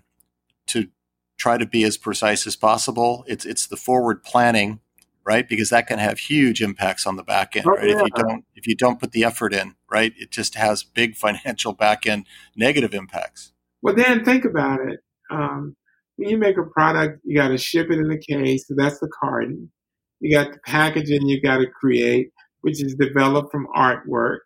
to 0.68 0.88
try 1.36 1.58
to 1.58 1.66
be 1.66 1.82
as 1.82 1.96
precise 1.96 2.46
as 2.46 2.54
possible. 2.54 3.24
It's 3.26 3.44
it's 3.44 3.66
the 3.66 3.76
forward 3.76 4.22
planning, 4.22 4.78
right? 5.24 5.48
Because 5.48 5.70
that 5.70 5.88
can 5.88 5.98
have 5.98 6.18
huge 6.18 6.62
impacts 6.62 7.04
on 7.04 7.16
the 7.16 7.24
back 7.24 7.56
end, 7.56 7.66
oh, 7.66 7.72
right? 7.72 7.88
Yeah. 7.88 7.96
If 7.96 8.02
you 8.02 8.22
don't 8.22 8.44
if 8.54 8.66
you 8.68 8.76
don't 8.76 9.00
put 9.00 9.10
the 9.10 9.24
effort 9.24 9.52
in, 9.52 9.74
right, 9.90 10.12
it 10.16 10.30
just 10.30 10.54
has 10.54 10.84
big 10.84 11.16
financial 11.24 11.72
back 11.72 12.06
end 12.06 12.26
negative 12.54 12.94
impacts. 12.94 13.52
Well, 13.82 13.96
then 13.96 14.24
think 14.24 14.44
about 14.44 14.78
it. 14.80 15.00
Um, 15.28 15.74
when 16.16 16.28
you 16.28 16.38
make 16.38 16.56
a 16.56 16.62
product, 16.62 17.20
you 17.24 17.36
got 17.36 17.48
to 17.48 17.58
ship 17.58 17.90
it 17.90 17.98
in 17.98 18.10
a 18.12 18.18
case. 18.18 18.68
So 18.68 18.74
that's 18.76 19.00
the 19.00 19.08
carton. 19.08 19.72
You 20.20 20.36
got 20.36 20.52
the 20.52 20.58
packaging 20.64 21.26
you 21.26 21.40
got 21.40 21.58
to 21.58 21.66
create, 21.66 22.30
which 22.62 22.82
is 22.82 22.94
developed 22.94 23.52
from 23.52 23.68
artwork, 23.76 24.40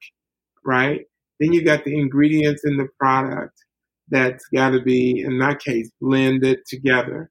right? 0.65 1.03
Then 1.39 1.53
you 1.53 1.65
got 1.65 1.85
the 1.85 1.99
ingredients 1.99 2.63
in 2.65 2.77
the 2.77 2.89
product 2.99 3.55
that's 4.09 4.45
got 4.55 4.71
to 4.71 4.83
be, 4.83 5.21
in 5.21 5.39
that 5.39 5.61
case, 5.61 5.91
blended 6.01 6.61
together. 6.67 7.31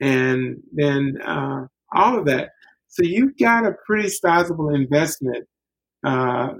And 0.00 0.62
then 0.72 1.18
uh, 1.24 1.66
all 1.92 2.18
of 2.18 2.26
that. 2.26 2.50
So 2.88 3.02
you've 3.02 3.36
got 3.38 3.66
a 3.66 3.74
pretty 3.86 4.08
sizable 4.08 4.74
investment 4.74 5.46
uh, 6.04 6.54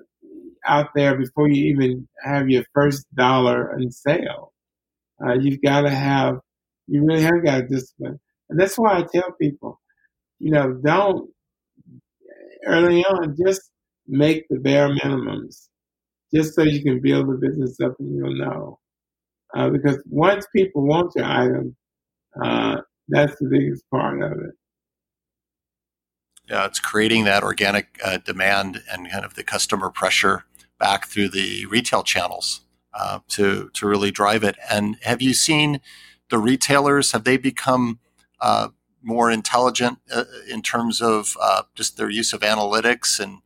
out 0.66 0.88
there 0.94 1.16
before 1.16 1.48
you 1.48 1.74
even 1.74 2.08
have 2.22 2.48
your 2.48 2.64
first 2.74 3.06
dollar 3.14 3.76
in 3.78 3.90
sale. 3.90 4.52
Uh, 5.24 5.34
you've 5.34 5.62
got 5.62 5.82
to 5.82 5.90
have, 5.90 6.36
you 6.86 7.04
really 7.04 7.22
have 7.22 7.44
got 7.44 7.60
a 7.60 7.66
discipline. 7.66 8.20
And 8.48 8.60
that's 8.60 8.76
why 8.76 8.98
I 8.98 9.04
tell 9.12 9.32
people, 9.40 9.80
you 10.38 10.50
know, 10.50 10.72
don't 10.84 11.30
early 12.66 13.04
on, 13.04 13.36
just 13.44 13.70
make 14.06 14.46
the 14.48 14.58
bare 14.58 14.88
minimums 14.88 15.68
just 16.34 16.54
so 16.54 16.62
you 16.62 16.82
can 16.82 17.00
build 17.00 17.28
the 17.28 17.34
business 17.34 17.76
up 17.80 17.94
and 17.98 18.16
you'll 18.16 18.36
know. 18.36 18.78
Uh, 19.54 19.68
because 19.70 20.00
once 20.08 20.46
people 20.54 20.86
want 20.86 21.12
your 21.16 21.24
item, 21.24 21.76
uh, 22.40 22.76
that's 23.08 23.36
the 23.40 23.48
biggest 23.48 23.82
part 23.90 24.22
of 24.22 24.32
it. 24.32 24.54
Yeah, 26.48 26.66
it's 26.66 26.80
creating 26.80 27.24
that 27.24 27.42
organic 27.42 28.00
uh, 28.04 28.18
demand 28.18 28.82
and 28.90 29.10
kind 29.10 29.24
of 29.24 29.34
the 29.34 29.44
customer 29.44 29.90
pressure 29.90 30.44
back 30.78 31.06
through 31.06 31.28
the 31.28 31.66
retail 31.66 32.02
channels 32.02 32.62
uh, 32.92 33.20
to 33.28 33.70
to 33.74 33.86
really 33.86 34.10
drive 34.10 34.42
it. 34.42 34.56
And 34.68 34.96
have 35.02 35.22
you 35.22 35.32
seen 35.34 35.80
the 36.28 36.38
retailers? 36.38 37.12
Have 37.12 37.24
they 37.24 37.36
become 37.36 38.00
uh, 38.40 38.68
more 39.02 39.30
intelligent 39.30 39.98
uh, 40.12 40.24
in 40.48 40.62
terms 40.62 41.00
of 41.00 41.36
uh, 41.40 41.62
just 41.74 41.96
their 41.96 42.10
use 42.10 42.32
of 42.32 42.40
analytics 42.40 43.20
and 43.20 43.38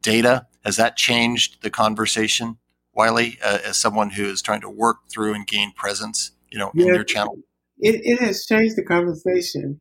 data? 0.00 0.46
Has 0.64 0.76
that 0.76 0.96
changed 0.96 1.62
the 1.62 1.70
conversation, 1.70 2.58
Wiley, 2.94 3.38
uh, 3.44 3.58
as 3.64 3.76
someone 3.76 4.10
who 4.10 4.24
is 4.26 4.42
trying 4.42 4.60
to 4.60 4.70
work 4.70 4.98
through 5.10 5.34
and 5.34 5.46
gain 5.46 5.72
presence, 5.72 6.32
you 6.50 6.58
know, 6.58 6.70
yeah, 6.74 6.86
in 6.86 6.94
your 6.94 7.04
channel? 7.04 7.36
It, 7.78 8.00
it 8.04 8.20
has 8.20 8.44
changed 8.46 8.76
the 8.76 8.84
conversation, 8.84 9.80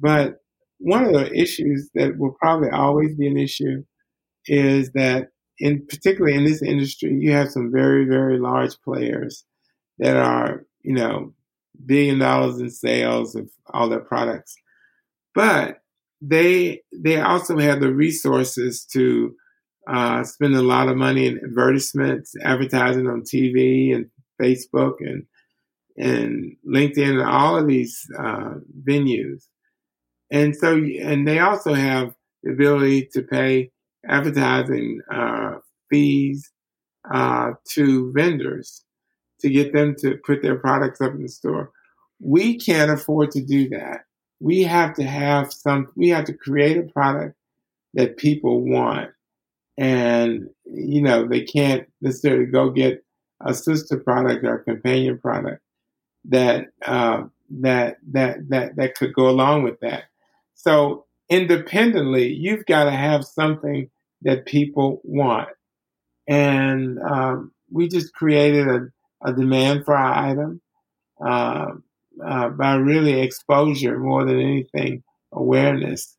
but 0.00 0.36
one 0.78 1.04
of 1.04 1.12
the 1.12 1.32
issues 1.32 1.90
that 1.94 2.18
will 2.18 2.36
probably 2.40 2.70
always 2.70 3.14
be 3.14 3.26
an 3.26 3.36
issue 3.36 3.84
is 4.46 4.90
that 4.92 5.28
in 5.58 5.86
particularly 5.86 6.36
in 6.36 6.44
this 6.44 6.62
industry, 6.62 7.14
you 7.14 7.32
have 7.32 7.50
some 7.50 7.72
very, 7.72 8.04
very 8.04 8.38
large 8.38 8.74
players 8.82 9.44
that 9.98 10.16
are, 10.16 10.66
you 10.82 10.94
know, 10.94 11.32
billion 11.84 12.18
dollars 12.18 12.60
in 12.60 12.70
sales 12.70 13.34
of 13.34 13.50
all 13.72 13.88
their 13.88 14.00
products. 14.00 14.54
But 15.36 15.82
they 16.22 16.80
they 16.92 17.20
also 17.20 17.58
have 17.58 17.80
the 17.80 17.94
resources 17.94 18.86
to 18.94 19.36
uh, 19.86 20.24
spend 20.24 20.56
a 20.56 20.62
lot 20.62 20.88
of 20.88 20.96
money 20.96 21.26
in 21.26 21.38
advertisements, 21.44 22.34
advertising 22.42 23.06
on 23.06 23.22
TV 23.22 23.94
and 23.94 24.06
Facebook 24.42 24.94
and 25.00 25.24
and 25.98 26.56
LinkedIn 26.66 27.20
and 27.20 27.22
all 27.22 27.58
of 27.58 27.68
these 27.68 28.00
uh, 28.18 28.54
venues. 28.82 29.44
And 30.30 30.56
so, 30.56 30.76
and 30.76 31.28
they 31.28 31.38
also 31.38 31.74
have 31.74 32.14
the 32.42 32.52
ability 32.52 33.08
to 33.12 33.22
pay 33.22 33.70
advertising 34.08 35.00
uh, 35.12 35.56
fees 35.90 36.50
uh, 37.12 37.52
to 37.74 38.12
vendors 38.14 38.84
to 39.40 39.50
get 39.50 39.74
them 39.74 39.94
to 39.98 40.18
put 40.26 40.42
their 40.42 40.56
products 40.56 41.00
up 41.00 41.12
in 41.12 41.22
the 41.22 41.28
store. 41.28 41.70
We 42.20 42.58
can't 42.58 42.90
afford 42.90 43.32
to 43.32 43.44
do 43.44 43.68
that. 43.70 44.05
We 44.40 44.62
have 44.64 44.94
to 44.94 45.04
have 45.04 45.52
some, 45.52 45.88
we 45.96 46.10
have 46.10 46.26
to 46.26 46.34
create 46.34 46.76
a 46.76 46.82
product 46.82 47.36
that 47.94 48.16
people 48.16 48.60
want. 48.60 49.10
And, 49.78 50.50
you 50.64 51.02
know, 51.02 51.26
they 51.26 51.42
can't 51.42 51.86
necessarily 52.00 52.46
go 52.46 52.70
get 52.70 53.04
a 53.40 53.54
sister 53.54 53.98
product 53.98 54.44
or 54.44 54.56
a 54.56 54.64
companion 54.64 55.18
product 55.18 55.62
that, 56.26 56.66
uh, 56.84 57.24
that, 57.60 57.98
that, 58.12 58.48
that, 58.48 58.76
that 58.76 58.94
could 58.94 59.12
go 59.12 59.28
along 59.28 59.62
with 59.62 59.80
that. 59.80 60.04
So 60.54 61.06
independently, 61.28 62.32
you've 62.32 62.66
got 62.66 62.84
to 62.84 62.90
have 62.90 63.24
something 63.24 63.90
that 64.22 64.46
people 64.46 65.00
want. 65.04 65.48
And 66.26 66.98
um, 66.98 67.52
we 67.70 67.88
just 67.88 68.12
created 68.12 68.66
a, 68.68 68.88
a, 69.22 69.32
demand 69.32 69.84
for 69.84 69.94
our 69.94 70.30
item 70.30 70.60
uh, 71.24 71.72
uh, 72.24 72.48
by 72.50 72.74
really 72.74 73.20
exposure 73.20 73.98
more 73.98 74.24
than 74.24 74.40
anything, 74.40 75.02
awareness 75.32 76.16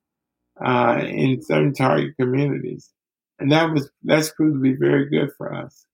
uh, 0.64 1.02
in 1.04 1.42
certain 1.42 1.74
target 1.74 2.14
communities. 2.20 2.92
And 3.40 3.52
that 3.52 3.72
was 3.72 3.90
that's 4.04 4.32
proved 4.32 4.56
to 4.56 4.62
be 4.62 4.74
very 4.74 5.10
good 5.10 5.30
for 5.38 5.54
us. 5.54 5.86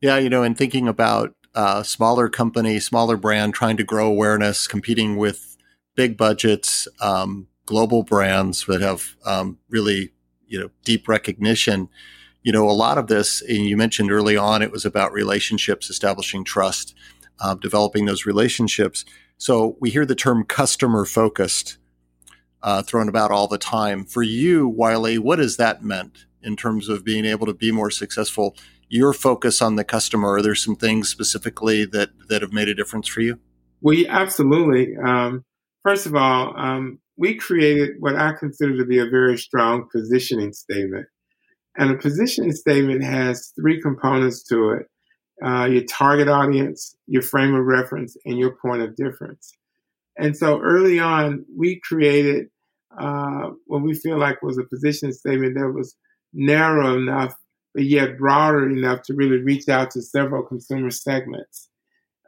Yeah, 0.00 0.16
you 0.16 0.30
know, 0.30 0.42
in 0.42 0.54
thinking 0.54 0.88
about 0.88 1.34
uh, 1.54 1.82
smaller 1.82 2.28
company, 2.28 2.80
smaller 2.80 3.16
brand 3.16 3.54
trying 3.54 3.76
to 3.76 3.84
grow 3.84 4.06
awareness, 4.06 4.66
competing 4.66 5.16
with 5.16 5.56
big 5.94 6.16
budgets, 6.16 6.88
um, 7.00 7.48
global 7.66 8.02
brands 8.02 8.64
that 8.66 8.80
have 8.80 9.16
um, 9.26 9.58
really 9.68 10.12
you 10.46 10.58
know 10.58 10.70
deep 10.84 11.08
recognition. 11.08 11.88
You 12.42 12.52
know, 12.52 12.68
a 12.68 12.72
lot 12.72 12.96
of 12.96 13.08
this, 13.08 13.42
and 13.42 13.66
you 13.66 13.76
mentioned 13.76 14.10
early 14.10 14.36
on, 14.36 14.62
it 14.62 14.72
was 14.72 14.86
about 14.86 15.12
relationships, 15.12 15.90
establishing 15.90 16.42
trust, 16.42 16.94
developing 17.60 18.06
those 18.06 18.26
relationships. 18.26 19.04
So 19.36 19.76
we 19.80 19.90
hear 19.90 20.04
the 20.04 20.14
term 20.14 20.44
customer 20.44 21.04
focused 21.04 21.78
uh, 22.62 22.82
thrown 22.82 23.08
about 23.08 23.30
all 23.30 23.48
the 23.48 23.58
time. 23.58 24.04
For 24.04 24.22
you, 24.22 24.68
Wiley, 24.68 25.18
what 25.18 25.38
has 25.38 25.56
that 25.56 25.82
meant 25.82 26.26
in 26.42 26.56
terms 26.56 26.88
of 26.88 27.04
being 27.04 27.24
able 27.24 27.46
to 27.46 27.54
be 27.54 27.72
more 27.72 27.90
successful? 27.90 28.56
Your 28.88 29.12
focus 29.12 29.62
on 29.62 29.76
the 29.76 29.84
customer. 29.84 30.34
Are 30.34 30.42
there 30.42 30.54
some 30.54 30.76
things 30.76 31.08
specifically 31.08 31.84
that 31.86 32.10
that 32.28 32.42
have 32.42 32.52
made 32.52 32.68
a 32.68 32.74
difference 32.74 33.08
for 33.08 33.20
you? 33.20 33.38
We 33.80 34.06
absolutely. 34.06 34.96
Um, 34.96 35.44
First 35.82 36.06
of 36.06 36.14
all, 36.14 36.54
um, 36.58 36.98
we 37.16 37.36
created 37.36 37.96
what 38.00 38.16
I 38.16 38.32
consider 38.38 38.76
to 38.76 38.84
be 38.84 38.98
a 38.98 39.08
very 39.08 39.38
strong 39.38 39.88
positioning 39.90 40.52
statement. 40.52 41.06
And 41.76 41.90
a 41.90 41.96
positioning 41.96 42.52
statement 42.52 43.02
has 43.02 43.52
three 43.58 43.80
components 43.80 44.42
to 44.48 44.72
it 44.72 44.86
uh, 45.44 45.64
your 45.64 45.84
target 45.84 46.28
audience, 46.28 46.96
your 47.06 47.22
frame 47.22 47.54
of 47.54 47.64
reference, 47.64 48.16
and 48.24 48.38
your 48.38 48.56
point 48.56 48.82
of 48.82 48.96
difference. 48.96 49.52
And 50.18 50.36
so 50.36 50.60
early 50.60 50.98
on, 50.98 51.44
we 51.56 51.80
created 51.80 52.48
uh, 52.98 53.50
what 53.66 53.82
we 53.82 53.94
feel 53.94 54.18
like 54.18 54.42
was 54.42 54.58
a 54.58 54.64
position 54.64 55.12
statement 55.12 55.54
that 55.54 55.72
was 55.72 55.96
narrow 56.32 56.96
enough, 56.98 57.34
but 57.74 57.84
yet 57.84 58.18
broader 58.18 58.68
enough 58.68 59.02
to 59.02 59.14
really 59.14 59.38
reach 59.38 59.68
out 59.68 59.90
to 59.92 60.02
several 60.02 60.42
consumer 60.42 60.90
segments. 60.90 61.68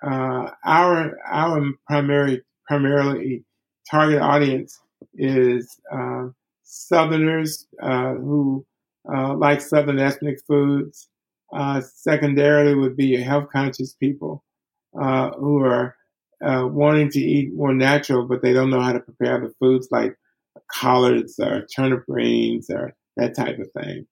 Uh, 0.02 0.50
our 0.64 1.16
our 1.26 1.72
primary 1.86 2.42
primarily 2.66 3.44
target 3.88 4.20
audience 4.20 4.80
is 5.14 5.78
uh, 5.92 6.26
Southerners 6.62 7.66
uh, 7.82 8.14
who 8.14 8.64
like 9.04 9.60
Southern 9.60 9.98
ethnic 9.98 10.38
foods. 10.46 11.08
Uh, 11.52 11.80
secondarily, 11.80 12.74
would 12.74 12.96
be 12.96 13.06
your 13.06 13.22
health 13.22 13.48
conscious 13.52 13.92
people 13.94 14.42
uh, 15.00 15.30
who 15.32 15.62
are 15.62 15.96
uh, 16.44 16.66
wanting 16.66 17.10
to 17.10 17.20
eat 17.20 17.54
more 17.54 17.74
natural, 17.74 18.26
but 18.26 18.42
they 18.42 18.52
don't 18.52 18.70
know 18.70 18.80
how 18.80 18.92
to 18.92 19.00
prepare 19.00 19.38
the 19.40 19.52
foods 19.60 19.88
like 19.90 20.16
collards 20.70 21.38
or 21.38 21.66
turnip 21.66 22.04
greens 22.06 22.68
or 22.70 22.94
that 23.16 23.36
type 23.36 23.58
of 23.58 23.68
thing. 23.82 24.06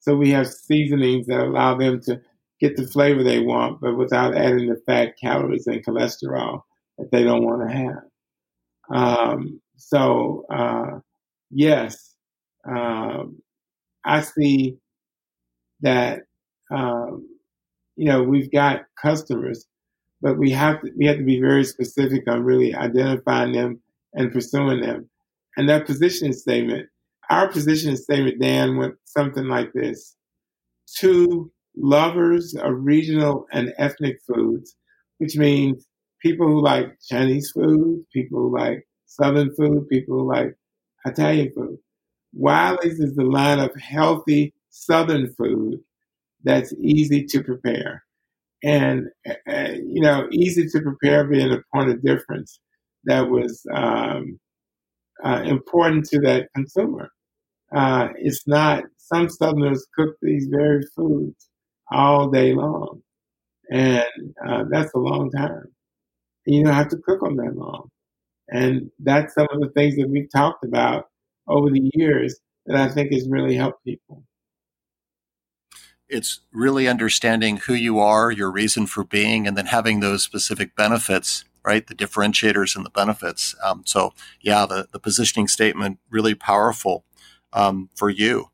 So 0.00 0.16
we 0.16 0.30
have 0.30 0.46
seasonings 0.46 1.26
that 1.26 1.40
allow 1.40 1.76
them 1.76 2.00
to 2.02 2.20
get 2.60 2.76
the 2.76 2.86
flavor 2.86 3.22
they 3.22 3.40
want, 3.40 3.80
but 3.80 3.96
without 3.96 4.36
adding 4.36 4.68
the 4.68 4.80
fat, 4.86 5.14
calories, 5.20 5.66
and 5.66 5.84
cholesterol 5.84 6.62
that 6.98 7.10
they 7.10 7.24
don't 7.24 7.44
want 7.44 7.68
to 7.68 7.76
have. 7.76 8.02
Um, 8.90 9.60
so, 9.76 10.44
uh, 10.50 11.00
yes, 11.50 12.14
um, 12.68 13.42
I 14.04 14.20
see 14.20 14.78
that, 15.80 16.22
um, 16.70 17.26
you 17.96 18.06
know, 18.06 18.22
we've 18.22 18.50
got 18.50 18.82
customers, 19.00 19.66
but 20.20 20.38
we 20.38 20.50
have 20.50 20.80
to, 20.82 20.90
we 20.96 21.06
have 21.06 21.18
to 21.18 21.24
be 21.24 21.40
very 21.40 21.64
specific 21.64 22.28
on 22.28 22.42
really 22.42 22.74
identifying 22.74 23.52
them 23.52 23.80
and 24.14 24.32
pursuing 24.32 24.80
them. 24.80 25.08
And 25.56 25.68
that 25.68 25.86
position 25.86 26.32
statement, 26.32 26.88
our 27.30 27.48
position 27.48 27.96
statement, 27.96 28.40
Dan, 28.40 28.76
went 28.76 28.94
something 29.04 29.46
like 29.46 29.72
this. 29.72 30.16
To 30.98 31.50
lovers 31.76 32.54
of 32.54 32.72
regional 32.76 33.46
and 33.52 33.72
ethnic 33.78 34.18
foods, 34.26 34.76
which 35.18 35.36
means 35.36 35.86
people 36.20 36.46
who 36.46 36.62
like 36.62 36.96
Chinese 37.08 37.50
food, 37.50 38.04
people 38.12 38.40
who 38.40 38.56
like 38.56 38.86
Southern 39.06 39.54
food, 39.54 39.88
people 39.88 40.18
who 40.18 40.28
like 40.28 40.54
Italian 41.04 41.52
food. 41.54 41.78
Wiley's 42.32 42.98
is 42.98 43.14
the 43.14 43.24
line 43.24 43.60
of 43.60 43.70
healthy 43.76 44.52
Southern 44.70 45.32
food 45.34 45.78
that's 46.44 46.72
easy 46.80 47.24
to 47.24 47.42
prepare. 47.42 48.04
And, 48.62 49.08
uh, 49.28 49.72
you 49.72 50.00
know, 50.00 50.28
easy 50.32 50.66
to 50.68 50.80
prepare 50.80 51.24
being 51.24 51.52
a 51.52 51.62
point 51.74 51.90
of 51.90 52.02
difference 52.02 52.60
that 53.04 53.28
was 53.28 53.62
um, 53.74 54.38
uh, 55.24 55.42
important 55.44 56.06
to 56.06 56.20
that 56.20 56.48
consumer. 56.54 57.10
Uh, 57.74 58.08
it's 58.16 58.46
not, 58.46 58.84
some 58.98 59.28
Southerners 59.28 59.86
cook 59.96 60.16
these 60.22 60.48
very 60.50 60.84
foods 60.96 61.48
all 61.90 62.30
day 62.30 62.54
long. 62.54 63.02
And 63.70 64.04
uh, 64.46 64.64
that's 64.70 64.94
a 64.94 64.98
long 64.98 65.30
time 65.30 65.74
you 66.46 66.64
don't 66.64 66.74
have 66.74 66.88
to 66.88 66.98
cook 66.98 67.20
them 67.20 67.36
that 67.36 67.56
long. 67.56 67.88
And 68.50 68.90
that's 68.98 69.34
some 69.34 69.48
of 69.50 69.60
the 69.60 69.70
things 69.70 69.96
that 69.96 70.08
we've 70.08 70.30
talked 70.30 70.64
about 70.64 71.06
over 71.48 71.70
the 71.70 71.90
years 71.94 72.38
that 72.66 72.76
I 72.76 72.88
think 72.92 73.12
has 73.12 73.28
really 73.28 73.56
helped 73.56 73.84
people. 73.84 74.24
It's 76.08 76.40
really 76.52 76.86
understanding 76.86 77.58
who 77.58 77.74
you 77.74 77.98
are, 77.98 78.30
your 78.30 78.50
reason 78.50 78.86
for 78.86 79.04
being, 79.04 79.46
and 79.46 79.56
then 79.56 79.66
having 79.66 80.00
those 80.00 80.22
specific 80.22 80.76
benefits, 80.76 81.44
right? 81.64 81.86
The 81.86 81.94
differentiators 81.94 82.76
and 82.76 82.84
the 82.84 82.90
benefits. 82.90 83.54
Um, 83.64 83.82
so, 83.86 84.12
yeah, 84.40 84.66
the, 84.66 84.88
the 84.92 84.98
positioning 84.98 85.48
statement 85.48 85.98
really 86.10 86.34
powerful 86.34 87.04
um, 87.52 87.88
for 87.94 88.10
you. 88.10 88.50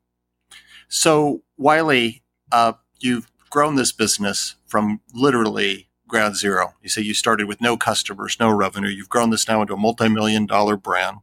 So, 0.88 1.42
Wiley, 1.56 2.22
uh, 2.52 2.74
you've 3.00 3.30
grown 3.50 3.74
this 3.76 3.92
business 3.92 4.56
from 4.66 5.00
literally 5.12 5.88
ground 6.06 6.36
zero. 6.36 6.74
You 6.82 6.88
say 6.88 7.02
you 7.02 7.14
started 7.14 7.46
with 7.46 7.60
no 7.60 7.76
customers, 7.76 8.36
no 8.38 8.50
revenue. 8.50 8.88
You've 8.88 9.08
grown 9.08 9.30
this 9.30 9.48
now 9.48 9.62
into 9.62 9.74
a 9.74 9.78
multi-million 9.78 10.46
dollar 10.46 10.76
brand 10.76 11.18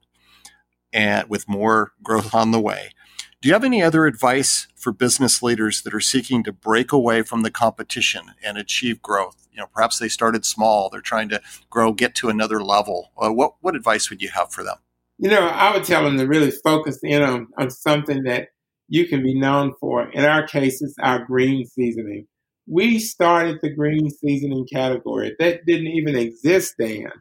and 0.94 1.30
with 1.30 1.48
more 1.48 1.92
growth 2.02 2.34
on 2.34 2.52
the 2.52 2.60
way. 2.60 2.92
Do 3.40 3.50
you 3.50 3.54
have 3.54 3.64
any 3.64 3.84
other 3.84 4.08
advice 4.08 4.68
for 4.76 4.92
business 4.92 5.44
leaders 5.44 5.84
that 5.84 5.94
are 5.94 6.00
seeking 6.00 6.44
to 6.44 6.52
break 6.52 6.92
away 6.92 7.22
from 7.22 7.44
the 7.44 7.52
competition 7.52 8.32
and 8.44 8.58
achieve 8.58 9.00
growth? 9.00 9.48
You 9.52 9.60
know, 9.60 9.68
perhaps 9.68 10.00
they 10.00 10.08
started 10.08 10.44
small, 10.44 10.90
they're 10.90 11.02
trying 11.02 11.30
to 11.30 11.42
grow, 11.70 11.94
get 11.94 12.16
to 12.16 12.30
another 12.30 12.64
level. 12.64 13.12
Uh, 13.16 13.32
what 13.32 13.54
what 13.62 13.76
advice 13.76 14.10
would 14.10 14.24
you 14.24 14.30
have 14.30 14.52
for 14.52 14.64
them? 14.64 14.78
You 15.20 15.30
know, 15.30 15.48
I 15.48 15.72
would 15.72 15.84
tell 15.84 16.04
them 16.04 16.18
to 16.18 16.26
really 16.26 16.50
focus 16.50 17.00
in 17.04 17.22
on, 17.22 17.48
on 17.60 17.70
something 17.70 18.24
that 18.24 18.50
you 18.88 19.08
can 19.08 19.22
be 19.22 19.36
known 19.36 19.74
for. 19.80 20.10
In 20.10 20.26
our 20.26 20.48
case, 20.48 20.82
it's 20.82 20.96
our 21.00 21.24
green 21.24 21.66
seasoning. 21.68 22.28
We 22.68 22.98
started 22.98 23.60
the 23.62 23.70
green 23.70 24.10
seasoning 24.10 24.66
category. 24.72 25.36
That 25.38 25.66
didn't 25.66 25.88
even 25.88 26.16
exist 26.16 26.74
then 26.80 27.12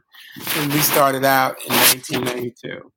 when 0.55 0.69
we 0.69 0.79
started 0.79 1.23
out 1.23 1.57
in 1.61 1.73
1992. 1.75 2.91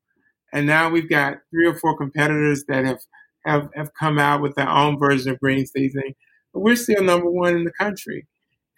And 0.52 0.66
now 0.66 0.90
we've 0.90 1.08
got 1.08 1.38
three 1.50 1.66
or 1.66 1.74
four 1.74 1.96
competitors 1.96 2.64
that 2.68 2.84
have, 2.84 3.00
have, 3.44 3.68
have 3.74 3.94
come 3.94 4.18
out 4.18 4.42
with 4.42 4.54
their 4.54 4.68
own 4.68 4.98
version 4.98 5.32
of 5.32 5.40
green 5.40 5.66
seasoning. 5.66 6.14
But 6.52 6.60
we're 6.60 6.76
still 6.76 7.02
number 7.02 7.30
one 7.30 7.56
in 7.56 7.64
the 7.64 7.72
country. 7.72 8.26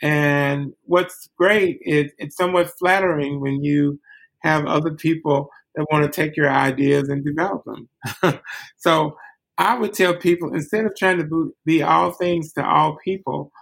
And 0.02 0.72
what's 0.84 1.28
great 1.38 1.78
is 1.82 2.10
it's 2.18 2.36
somewhat 2.36 2.72
flattering 2.78 3.40
when 3.40 3.62
you 3.62 4.00
have 4.40 4.66
other 4.66 4.92
people 4.92 5.48
that 5.74 5.86
want 5.90 6.04
to 6.04 6.10
take 6.10 6.36
your 6.36 6.50
ideas 6.50 7.08
and 7.08 7.24
develop 7.24 7.64
them. 7.64 8.40
so 8.76 9.16
I 9.58 9.78
would 9.78 9.94
tell 9.94 10.16
people 10.16 10.54
instead 10.54 10.84
of 10.84 10.96
trying 10.96 11.18
to 11.18 11.54
be 11.64 11.82
all 11.82 12.12
things 12.12 12.52
to 12.54 12.66
all 12.66 12.98
people, 13.04 13.52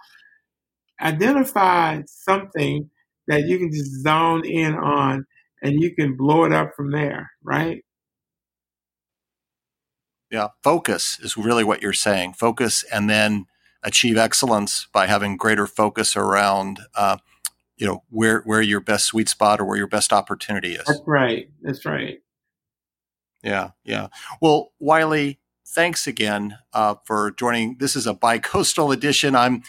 identify 1.01 2.01
something 2.07 2.89
that 3.27 3.43
you 3.43 3.59
can 3.59 3.71
just 3.71 4.01
zone 4.01 4.45
in 4.45 4.73
on 4.73 5.25
and 5.63 5.81
you 5.81 5.93
can 5.95 6.15
blow 6.15 6.43
it 6.43 6.51
up 6.51 6.71
from 6.75 6.91
there, 6.91 7.31
right? 7.43 7.83
Yeah, 10.31 10.47
focus 10.63 11.19
is 11.21 11.35
really 11.35 11.63
what 11.63 11.81
you're 11.81 11.93
saying. 11.93 12.33
Focus 12.33 12.83
and 12.91 13.09
then 13.09 13.47
achieve 13.83 14.17
excellence 14.17 14.87
by 14.93 15.07
having 15.07 15.37
greater 15.37 15.67
focus 15.67 16.15
around 16.15 16.79
uh, 16.95 17.17
you 17.77 17.87
know 17.87 18.03
where 18.09 18.41
where 18.41 18.61
your 18.61 18.79
best 18.79 19.05
sweet 19.05 19.27
spot 19.27 19.59
or 19.59 19.65
where 19.65 19.77
your 19.77 19.87
best 19.87 20.13
opportunity 20.13 20.75
is. 20.75 20.85
That's 20.85 21.01
right. 21.05 21.49
That's 21.61 21.85
right. 21.85 22.21
Yeah, 23.43 23.71
yeah. 23.83 24.07
Well, 24.39 24.71
Wiley, 24.79 25.39
thanks 25.67 26.05
again 26.05 26.59
uh, 26.73 26.95
for 27.05 27.31
joining. 27.31 27.77
This 27.79 27.95
is 27.95 28.05
a 28.05 28.13
bi-coastal 28.13 28.91
edition. 28.91 29.35
I'm 29.35 29.63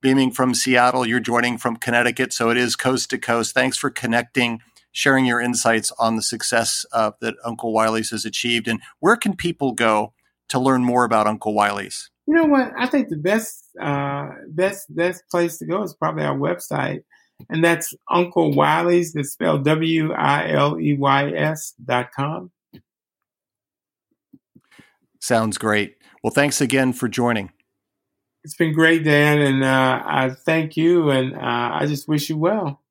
beaming 0.00 0.30
from 0.30 0.54
Seattle. 0.54 1.06
You're 1.06 1.20
joining 1.20 1.58
from 1.58 1.76
Connecticut, 1.76 2.32
so 2.32 2.48
it 2.48 2.56
is 2.56 2.74
coast 2.74 3.10
to 3.10 3.18
coast. 3.18 3.52
Thanks 3.52 3.76
for 3.76 3.90
connecting, 3.90 4.62
sharing 4.92 5.26
your 5.26 5.40
insights 5.40 5.92
on 5.98 6.16
the 6.16 6.22
success 6.22 6.84
uh, 6.92 7.12
that 7.20 7.34
Uncle 7.44 7.72
Wiley's 7.72 8.10
has 8.10 8.24
achieved. 8.24 8.68
And 8.68 8.80
where 9.00 9.16
can 9.16 9.36
people 9.36 9.72
go 9.72 10.12
to 10.48 10.58
learn 10.58 10.84
more 10.84 11.04
about 11.04 11.26
Uncle 11.26 11.54
Wiley's? 11.54 12.10
You 12.26 12.34
know 12.34 12.44
what? 12.44 12.72
I 12.76 12.86
think 12.86 13.08
the 13.08 13.16
best, 13.16 13.64
uh, 13.80 14.28
best, 14.48 14.94
best 14.94 15.22
place 15.30 15.58
to 15.58 15.66
go 15.66 15.82
is 15.82 15.94
probably 15.94 16.24
our 16.24 16.36
website, 16.36 17.04
and 17.48 17.64
that's 17.64 17.94
Uncle 18.10 18.52
Wiley's. 18.52 19.14
That's 19.14 19.30
spelled 19.30 19.64
W 19.64 20.12
I 20.12 20.50
L 20.50 20.78
E 20.78 20.94
Y 20.94 21.30
S 21.30 21.74
dot 21.82 22.12
com. 22.12 22.50
Sounds 25.20 25.56
great. 25.56 25.96
Well, 26.22 26.30
thanks 26.30 26.60
again 26.60 26.92
for 26.92 27.08
joining. 27.08 27.50
It's 28.44 28.56
been 28.56 28.74
great, 28.74 29.04
Dan, 29.04 29.40
and 29.40 29.64
uh, 29.64 30.02
I 30.04 30.30
thank 30.30 30.76
you, 30.76 31.10
and 31.10 31.34
uh, 31.34 31.38
I 31.80 31.86
just 31.86 32.08
wish 32.08 32.28
you 32.28 32.36
well. 32.36 32.82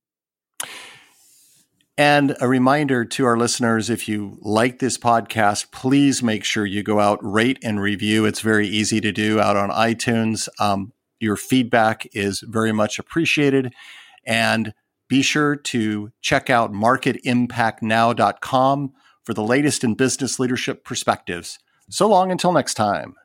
And 1.98 2.38
a 2.40 2.48
reminder 2.48 3.04
to 3.06 3.26
our 3.26 3.38
listeners 3.38 3.90
if 3.90 4.08
you 4.08 4.38
like 4.42 4.78
this 4.78 5.00
podcast, 5.00 5.72
please 5.72 6.22
make 6.22 6.44
sure 6.44 6.64
you 6.64 6.84
go 6.84 7.00
out, 7.00 7.18
rate, 7.24 7.58
and 7.64 7.82
review. 7.82 8.26
It's 8.26 8.42
very 8.42 8.68
easy 8.68 9.02
to 9.02 9.12
do 9.12 9.40
out 9.40 9.58
on 9.58 9.72
iTunes. 9.72 10.48
Um, 10.60 10.94
your 11.20 11.36
feedback 11.36 12.08
is 12.14 12.42
very 12.42 12.72
much 12.72 13.00
appreciated. 13.00 13.74
And 14.26 14.76
be 15.10 15.24
sure 15.24 15.56
to 15.56 16.12
check 16.22 16.52
out 16.52 16.72
marketimpactnow.com 16.72 18.94
for 19.24 19.34
the 19.34 19.44
latest 19.44 19.84
in 19.84 19.96
business 19.96 20.40
leadership 20.40 20.86
perspectives. 20.86 21.58
So 21.90 22.08
long 22.08 22.32
until 22.32 22.52
next 22.52 22.76
time. 22.76 23.16